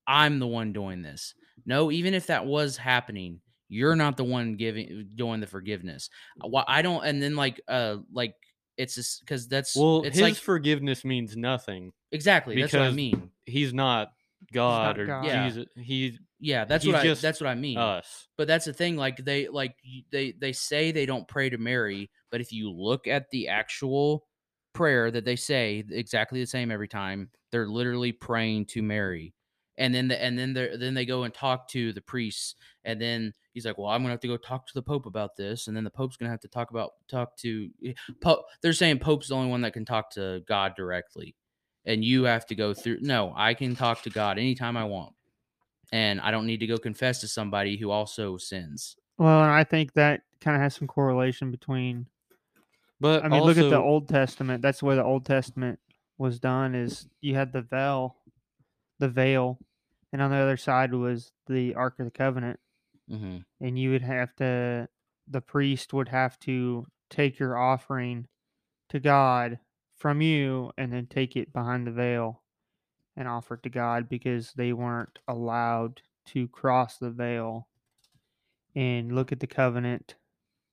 [0.06, 1.34] I'm the one doing this.
[1.64, 6.10] No, even if that was happening, you're not the one giving doing the forgiveness.
[6.68, 8.34] I don't, and then like uh like
[8.76, 11.92] it's just because that's Well, it's his like forgiveness means nothing.
[12.12, 13.30] exactly that's what I mean.
[13.44, 14.12] He's not
[14.52, 15.24] God or God.
[15.24, 15.48] Yeah.
[15.48, 15.66] Jesus.
[15.76, 17.78] He's Yeah, that's he's what I that's what I mean.
[17.78, 18.28] us.
[18.36, 18.96] But that's the thing.
[18.96, 19.74] Like they like
[20.10, 24.26] they they say they don't pray to Mary, but if you look at the actual
[24.74, 29.32] prayer that they say exactly the same every time, they're literally praying to Mary.
[29.78, 32.54] And then the, and then they then they go and talk to the priests,
[32.84, 35.36] and then he's like, "Well, I'm gonna have to go talk to the Pope about
[35.36, 38.44] this," and then the Pope's gonna have to talk about talk to eh, Pope.
[38.60, 41.34] They're saying Pope's the only one that can talk to God directly,
[41.84, 42.98] and you have to go through.
[43.00, 45.14] No, I can talk to God anytime I want,
[45.92, 48.96] and I don't need to go confess to somebody who also sins.
[49.18, 52.06] Well, and I think that kind of has some correlation between.
[53.00, 54.62] But I mean, look at the Old Testament.
[54.62, 55.78] That's the way the Old Testament
[56.18, 56.74] was done.
[56.74, 58.16] Is you had the veil
[58.98, 59.58] the veil,
[60.12, 62.58] and on the other side was the Ark of the Covenant,
[63.08, 64.88] hmm and you would have to,
[65.28, 68.26] the priest would have to take your offering
[68.90, 69.58] to God
[69.96, 72.42] from you, and then take it behind the veil
[73.16, 77.66] and offer it to God because they weren't allowed to cross the veil
[78.74, 80.16] and look at the covenant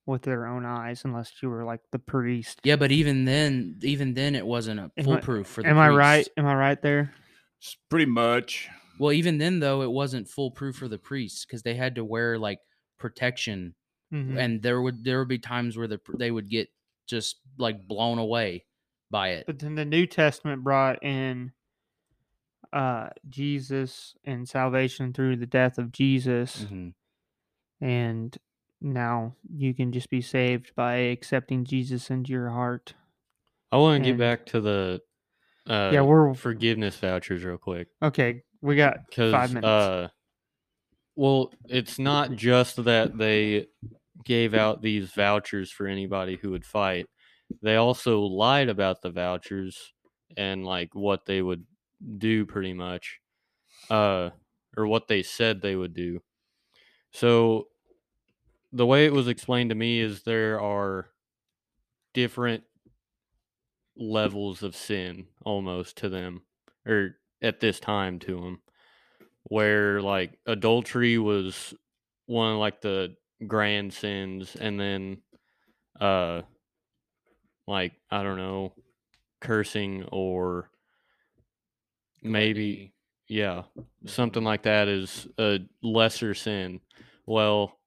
[0.06, 2.60] with their own eyes unless you were like the priest.
[2.64, 5.70] Yeah, but even then, even then, it wasn't a Am I- foolproof for the.
[5.70, 6.28] Am I right?
[6.36, 7.14] Am I right there?
[7.62, 8.68] It's pretty much.
[9.00, 12.38] Well, even then, though, it wasn't foolproof for the priests because they had to wear
[12.38, 12.60] like
[13.00, 13.76] protection,
[14.12, 14.38] Mhm.
[14.38, 16.70] and there would there would be times where the they would get
[17.08, 18.66] just like blown away
[19.12, 19.46] by it.
[19.48, 21.52] But then the New Testament brought in
[22.72, 26.94] uh Jesus and salvation through the death of Jesus Mhm.
[27.82, 28.38] and
[28.82, 32.96] now you can just be saved by accepting Jesus into your heart.
[33.72, 35.02] I want to get back to the
[35.68, 37.88] uh, Yeah, we're- forgiveness vouchers real quick.
[38.02, 39.00] Okay, we got
[39.30, 39.68] five minutes.
[39.68, 40.08] uh
[41.16, 43.68] well it's not just that they
[44.24, 47.08] gave out these vouchers for anybody who would fight
[47.62, 49.94] they also lied about the vouchers
[50.38, 51.66] and like what they would
[52.18, 53.20] do pretty much
[53.90, 54.30] uh
[54.78, 56.20] or what they said they would do
[57.12, 57.68] so
[58.72, 61.10] the way it was explained to me is there are
[62.14, 62.64] different
[63.96, 66.42] levels of sin almost to them
[66.88, 68.62] or at this time to them
[69.44, 71.74] where like adultery was
[72.26, 73.14] one of like the
[73.46, 75.18] grand sins and then
[76.00, 76.42] uh
[77.68, 78.74] like i don't know
[79.42, 80.70] cursing or
[82.24, 82.94] maybe
[83.28, 83.64] yeah
[84.06, 86.80] something like that is a lesser sin.
[87.26, 87.78] Well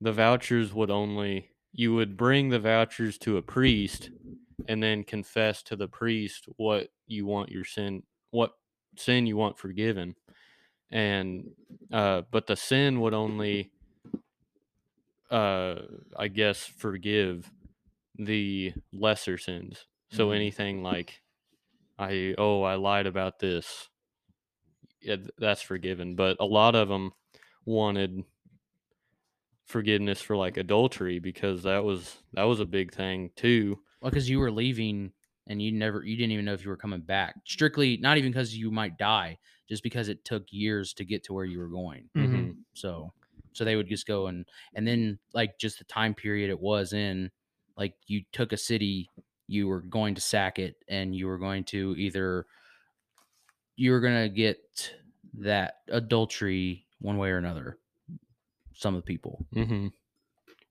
[0.00, 4.10] the vouchers would only you would bring the vouchers to a priest
[4.68, 8.52] and then confess to the priest what you want your sin what
[9.00, 10.14] sin you want forgiven
[10.90, 11.50] and
[11.92, 13.72] uh but the sin would only
[15.30, 15.82] uh
[16.16, 17.50] i guess forgive
[18.18, 19.86] the lesser sins.
[20.10, 20.36] So Mhm.
[20.36, 21.22] anything like
[21.98, 23.90] i oh i lied about this
[25.00, 26.16] yeah, that's forgiven.
[26.16, 27.12] But a lot of them
[27.64, 28.24] wanted
[29.64, 33.78] forgiveness for like adultery because that was that was a big thing too.
[34.00, 35.12] Well, because you were leaving
[35.46, 37.34] and you never, you didn't even know if you were coming back.
[37.44, 39.38] Strictly, not even because you might die,
[39.68, 42.08] just because it took years to get to where you were going.
[42.16, 42.56] Mhm.
[42.74, 43.12] So,
[43.52, 44.44] so they would just go and
[44.74, 47.30] and then like just the time period it was in,
[47.76, 49.08] like you took a city,
[49.46, 52.46] you were going to sack it, and you were going to either
[53.76, 54.92] you were gonna get
[55.38, 57.76] that adultery one way or another.
[58.74, 59.46] Some of the people.
[59.54, 59.88] mm-hmm.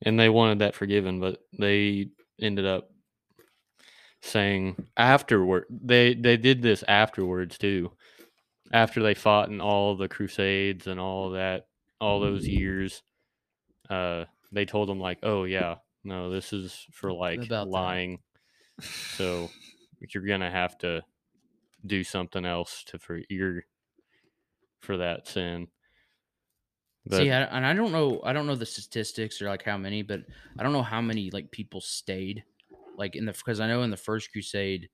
[0.01, 2.09] And they wanted that forgiven, but they
[2.39, 2.91] ended up
[4.25, 7.91] saying afterward they they did this afterwards too.
[8.73, 11.67] After they fought in all the crusades and all that
[12.01, 13.03] all those years,
[13.89, 17.69] uh, they told them like, "Oh yeah, no, this is for like About that.
[17.71, 18.19] lying.
[18.79, 19.49] So
[20.13, 21.03] you're gonna have to
[21.85, 23.63] do something else to for your
[24.81, 25.67] for that sin."
[27.07, 29.77] But See, I, and I don't know, I don't know the statistics or like how
[29.77, 30.21] many, but
[30.57, 32.43] I don't know how many like people stayed,
[32.97, 34.89] like in the because I know in the first crusade,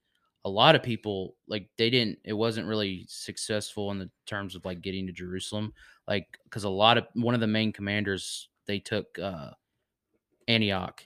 [0.45, 2.19] a lot of people like they didn't.
[2.23, 5.73] It wasn't really successful in the terms of like getting to Jerusalem,
[6.07, 9.51] like because a lot of one of the main commanders they took uh
[10.47, 11.05] Antioch,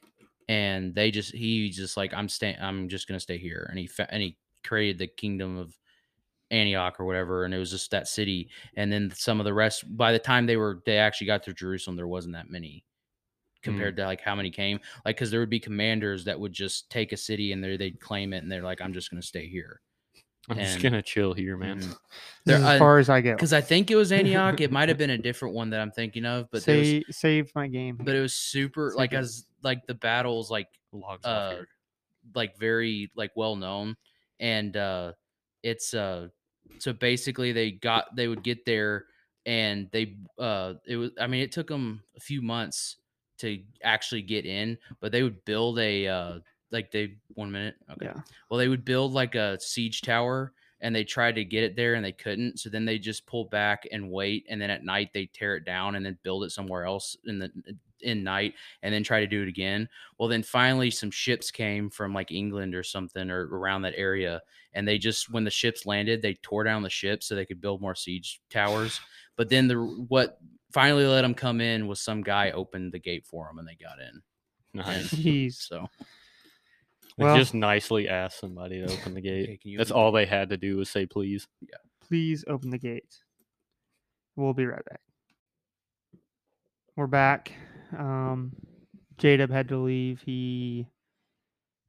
[0.50, 3.88] and they just he just like I'm staying, I'm just gonna stay here, and he
[3.88, 5.78] fa- and he created the kingdom of
[6.52, 9.84] Antioch or whatever, and it was just that city and then some of the rest
[9.98, 12.84] by the time they were they actually got to jerusalem there wasn't that many
[13.66, 16.89] compared to like how many came like because there would be commanders that would just
[16.89, 19.28] take a city and there they'd claim it and they're like i'm just going to
[19.28, 19.82] stay here
[20.47, 21.80] I'm just gonna chill here, man.
[21.80, 21.95] This
[22.45, 24.72] There- is I- as far as I get because i think it was antioch it
[24.72, 27.51] might have been a different one that i'm thinking of but there was, Say, save
[27.55, 27.97] my game.
[27.99, 29.24] but it was super like Second.
[29.24, 31.63] as like the battles like Logs uh,
[32.36, 33.95] like very like well known
[34.39, 35.13] and uh
[35.63, 36.28] it's uh
[36.78, 39.05] so basically they got they would get there
[39.47, 42.97] and they uh it was i mean it took them a few months
[43.38, 46.39] to actually get in but they would build a uh
[46.71, 48.07] like they one minute okay.
[48.07, 48.21] Yeah.
[48.49, 51.95] well they would build like a siege tower and they tried to get it there
[51.95, 55.09] and they couldn't so then they just pull back and wait and then at night
[55.13, 57.51] they tear it down and then build it somewhere else in the
[58.01, 59.89] in night and then try to do it again.
[60.17, 64.41] Well then finally some ships came from like england or something or around that area
[64.73, 67.61] and they just when the ships landed they tore down the ships so they could
[67.61, 68.99] build more siege towers.
[69.38, 70.39] But then the what
[70.76, 73.76] finally let them come in was some guy opened the gate for them and they
[73.82, 74.21] got in
[74.73, 75.13] Nice.
[75.13, 75.53] Jeez.
[75.53, 75.88] so
[77.17, 79.61] Well- just nicely asked somebody to open the gate.
[79.61, 81.47] can you That's open the all they had to do was say please.
[82.05, 83.15] please open the gate.
[84.36, 84.99] We'll be right back.
[86.97, 87.53] We're back.
[87.97, 88.51] Um,
[89.17, 90.21] J Dub had to leave.
[90.26, 90.88] He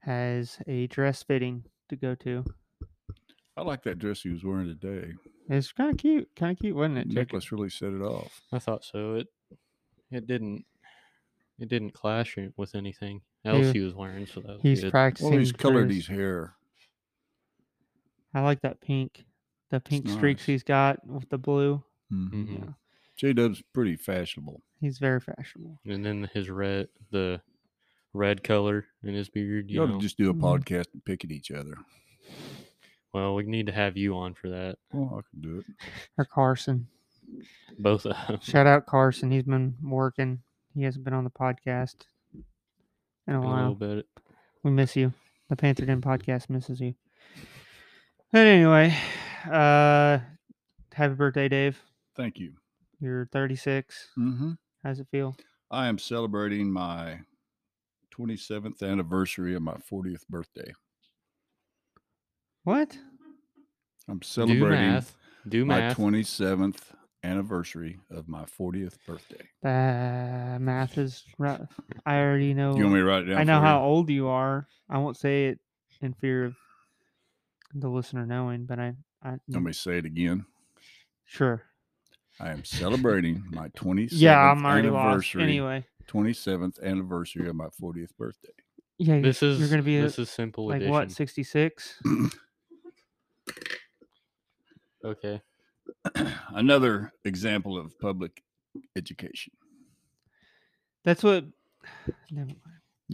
[0.00, 2.44] has a dress fitting to go to.
[3.56, 5.12] I like that dress he was wearing today.
[5.48, 6.28] It's kind of cute.
[6.36, 7.08] Kind of cute, wasn't it?
[7.08, 7.16] Jacob?
[7.16, 8.40] Nicholas really set it off.
[8.52, 9.14] I thought so.
[9.14, 9.28] It
[10.10, 10.64] it didn't
[11.58, 14.90] it didn't clash with anything else He- he was wearing, so that He's good.
[14.90, 15.30] practicing.
[15.30, 16.54] Well, he's colored his- his hair.
[18.34, 19.24] I like that pink.
[19.70, 20.46] The pink streaks nice.
[20.46, 21.82] he's got with the blue.
[22.12, 22.30] Mhm.
[22.30, 22.58] Mhm.
[22.66, 22.72] Yeah,
[23.16, 24.62] J Dub's pretty fashionable.
[24.80, 25.80] he's very fashionable.
[25.84, 27.40] And then his red the
[28.12, 29.96] red color in his beard, You you ought know.
[29.96, 30.40] to just do a Mhm.
[30.40, 31.76] podcast and pick at each other.
[33.12, 34.76] Well, we need to have you on for that.
[34.92, 35.64] Well, I can do it.
[36.18, 36.86] Or Carson.
[37.78, 38.40] Both of them.
[38.40, 39.30] Shout out Carson.
[39.30, 40.40] He's been working.
[40.74, 41.94] He hasn't been on the podcast
[43.26, 43.56] in a a while.
[43.56, 44.06] little bit.
[44.62, 45.12] We miss you.
[45.48, 46.94] The Panther Den podcast misses you.
[48.32, 48.94] But anyway,
[49.50, 50.18] uh,
[50.92, 51.80] happy birthday, Dave.
[52.16, 52.52] Thank you.
[53.00, 54.08] You're 36.
[54.18, 54.52] Mm-hmm.
[54.82, 55.36] How's it feel?
[55.70, 57.20] I am celebrating my
[58.16, 60.72] 27th anniversary of my 40th birthday.
[62.66, 62.98] What?
[64.08, 65.16] I'm celebrating Do celebrating math.
[65.48, 65.96] Do my math.
[65.96, 66.78] 27th
[67.22, 69.48] anniversary of my 40th birthday.
[69.64, 71.60] Uh, math is rough.
[72.04, 72.76] I already know.
[72.76, 73.38] You want me to write it down?
[73.38, 73.84] I know for how you?
[73.84, 74.66] old you are.
[74.90, 75.60] I won't say it
[76.02, 76.56] in fear of
[77.72, 80.44] the listener knowing, but I, I Let me say it again.
[81.24, 81.62] sure.
[82.40, 85.06] I am celebrating my 27th Yeah, I'm already lost.
[85.06, 85.42] anniversary.
[85.44, 88.48] Anyway, 27th anniversary of my 40th birthday.
[88.98, 90.90] yeah, This is you're gonna be a- this is simple like addition.
[90.92, 92.02] what 66.
[95.06, 95.40] Okay.
[96.50, 98.42] Another example of public
[98.96, 99.52] education.
[101.04, 101.44] That's what.
[102.30, 102.60] Never mind.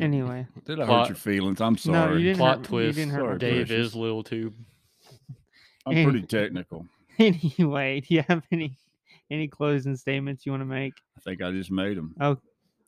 [0.00, 1.60] Anyway, Did I Plot- hurt your feelings?
[1.60, 2.16] I'm No, sorry.
[2.18, 2.96] you didn't Plot hurt- you twist.
[2.98, 3.88] didn't hurt my Dave precious.
[3.88, 4.54] is little tube.
[5.86, 6.86] I'm pretty technical.
[7.18, 8.78] anyway, do you have any
[9.30, 10.94] any closing statements you want to make?
[11.18, 12.14] I think I just made them.
[12.20, 12.38] Oh,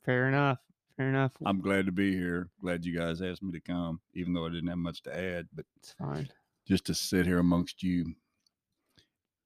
[0.03, 0.57] fair enough.
[0.97, 1.31] Fair enough.
[1.45, 2.49] I'm glad to be here.
[2.61, 5.45] Glad you guys asked me to come, even though I didn't have much to add.
[5.53, 6.27] But It's fine.
[6.67, 8.15] just to sit here amongst you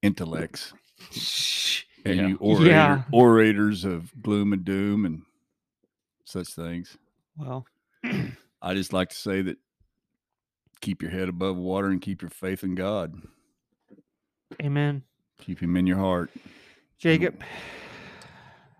[0.02, 0.72] intellects
[2.04, 2.28] and Yeah.
[2.28, 3.04] you orator, Yeah.
[3.12, 5.22] orators of gloom and doom and
[6.24, 6.96] such things.
[7.36, 7.66] Well,
[8.62, 9.58] I just like to say that
[10.80, 13.14] keep your head above water and keep your faith in God.
[14.62, 15.02] amen.
[15.40, 16.30] Keep him in your heart.
[16.98, 17.42] Jacob,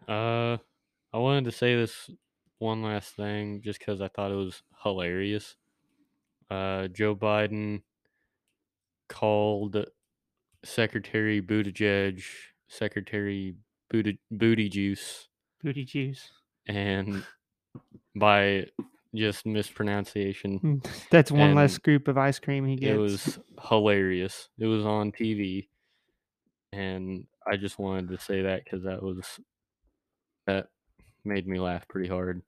[0.09, 0.59] Uh,
[1.13, 2.11] I wanted to say this
[2.59, 5.57] one last thing just because I thought it was hilarious.
[6.51, 7.83] Uh, Joe Biden
[9.09, 9.87] called
[10.65, 12.23] Secretary Buttigieg
[12.69, 13.55] Secretary
[13.91, 15.29] Booty, Booty Juice,
[15.63, 16.31] booty juice.
[16.67, 17.25] and
[18.15, 18.67] by
[19.15, 20.77] just mispronunciation, hmm,
[21.11, 22.93] That's one less scoop of ice cream he gets.
[22.95, 23.39] it was
[23.69, 24.49] hilarious.
[24.59, 25.69] It was on TV,
[26.73, 29.41] and I just wanted to say that because that was
[30.47, 30.69] that
[31.25, 32.43] made me laugh pretty hard.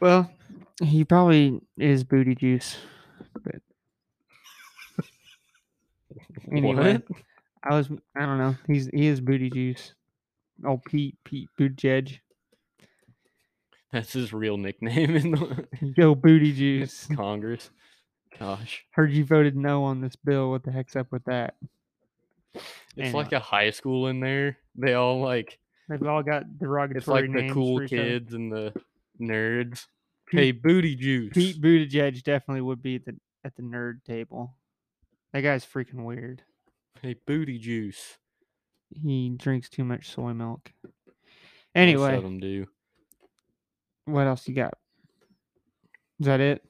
[0.00, 0.30] Well,
[0.82, 2.76] he probably is booty juice.
[3.42, 3.56] But
[6.52, 7.02] anyway?
[7.62, 8.56] I was I don't know.
[8.66, 9.94] He's he is booty juice.
[10.66, 12.18] Oh, Pete Pete Buttigieg.
[13.92, 15.66] That's his real nickname in the
[15.96, 17.06] Yo, booty juice.
[17.14, 17.70] Congress.
[18.38, 20.50] Gosh, Heard you voted no on this bill.
[20.50, 21.54] What the heck's up with that?
[22.54, 22.64] it's
[22.98, 23.12] Anyway.
[23.22, 24.58] like a high school in there.
[24.76, 28.72] They all like They've all got derogatory it's like the cool kids and the
[29.20, 29.86] nerds.
[30.26, 31.32] Pete- hey, booty juice.
[31.34, 33.14] Pete Buttigieg definitely would be at the
[33.44, 34.56] at the nerd table.
[35.34, 36.42] That guy's freaking weird.
[37.02, 38.16] hey, booty juice.
[38.90, 40.72] He drinks too much soy milk.
[40.82, 40.94] Most
[41.74, 42.66] Anyway, of them do.
[44.06, 44.74] what else you got?
[46.20, 46.62] Is that it?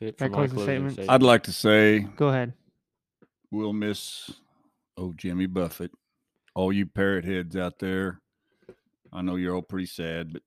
[0.12, 0.92] it That for my closing closing statement?
[0.94, 1.10] statement.
[1.10, 2.54] I'd like to say Go ahead.
[3.50, 4.30] we'll miss
[4.96, 5.92] oh Jimmy Buffett.
[6.54, 8.20] All you parrot heads out there.
[9.12, 10.42] I know you're all pretty sad, but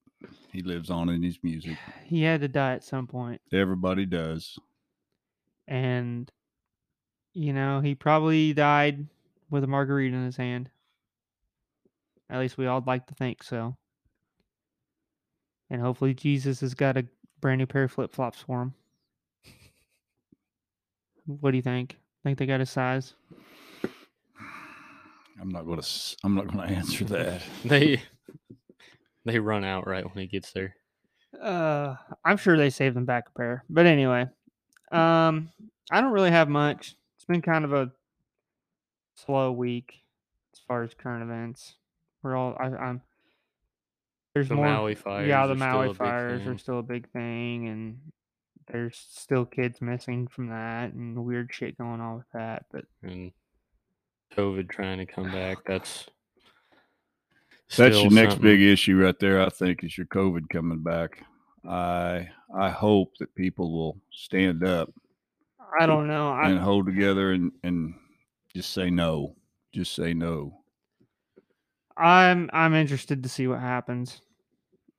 [0.52, 1.78] he lives on in his music.
[2.06, 4.58] He had to die at some point, Everybody does.
[5.68, 6.32] and
[7.34, 9.06] you know he probably died
[9.50, 10.70] with a margarita in his hand.
[12.30, 13.76] At least we all like to think so.
[15.70, 17.06] And hopefully Jesus has got a
[17.42, 18.74] brand new pair of flip flops for him.
[21.26, 21.98] What do you think?
[22.24, 23.14] Think they got a size?
[25.42, 27.42] I'm not gonna s- I'm not gonna answer that.
[27.66, 28.02] They
[29.26, 30.76] they run out right when he gets there.
[31.42, 33.64] Uh, I'm sure they saved them back a pair.
[33.70, 34.28] But anyway,
[34.92, 35.50] um,
[35.92, 36.96] I don't really have much.
[37.24, 37.90] It's been kind of a
[39.16, 40.04] slow week
[40.54, 41.76] as far as current events.
[42.22, 43.02] We're all I, I'm.
[44.34, 44.66] There's The more.
[44.66, 45.30] Maui fires.
[45.30, 47.98] yeah, the still Maui fires are still a big thing, and
[48.70, 52.66] there's still kids missing from that and weird shit going on with that.
[52.74, 53.32] But and
[54.36, 55.60] COVID trying to come back.
[55.66, 56.08] That's
[57.78, 58.50] That's still your next something.
[58.52, 59.42] big issue right there.
[59.42, 61.24] I think is your COVID coming back.
[61.66, 64.94] I I hope that people will stand up
[65.80, 66.30] I don't know.
[66.30, 67.96] I, and hold together and and
[68.54, 69.36] just say no.
[69.72, 70.64] Just say no.
[71.98, 74.22] I'm I'm interested to see what happens.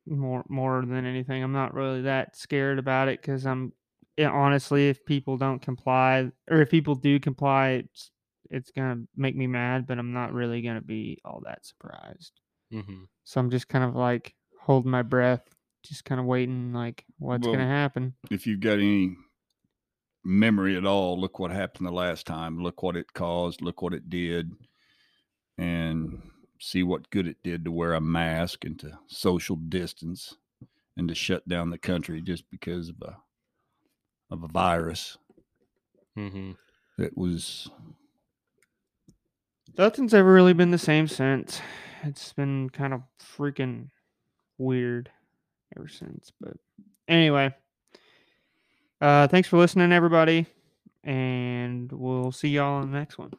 [0.07, 3.73] More more than anything, I'm not really that scared about it because I'm
[4.19, 8.11] yeah, honestly, if people don't comply or if people do comply, it's
[8.51, 12.41] it's gonna make me mad, but I'm not really gonna be all that surprised.
[12.71, 13.09] Mhm.
[13.25, 15.49] So I'm just kind of like holding my breath,
[15.83, 18.17] just kind of waiting, like what's Well, gonna happen.
[18.31, 19.17] If you've got any
[20.25, 22.63] memory at all, look what happened the last time.
[22.63, 23.63] Look what it caused.
[23.63, 24.53] Look what it did,
[25.59, 30.37] and see what good it did to wear a mask and to social distance
[30.97, 33.17] and to shut down the country just because of a
[34.31, 35.19] of a virus
[36.17, 36.57] Mhm.
[36.97, 37.71] that was
[39.77, 41.61] Nothing's ever really been the same since.
[42.03, 43.91] It's been kind of freaking
[44.59, 45.11] weird
[45.77, 46.31] ever since.
[46.41, 46.57] But
[47.09, 47.55] anyway,
[49.05, 50.47] uh, thanks for listening, everybody,
[51.03, 53.35] and we'll see y'all in the next one.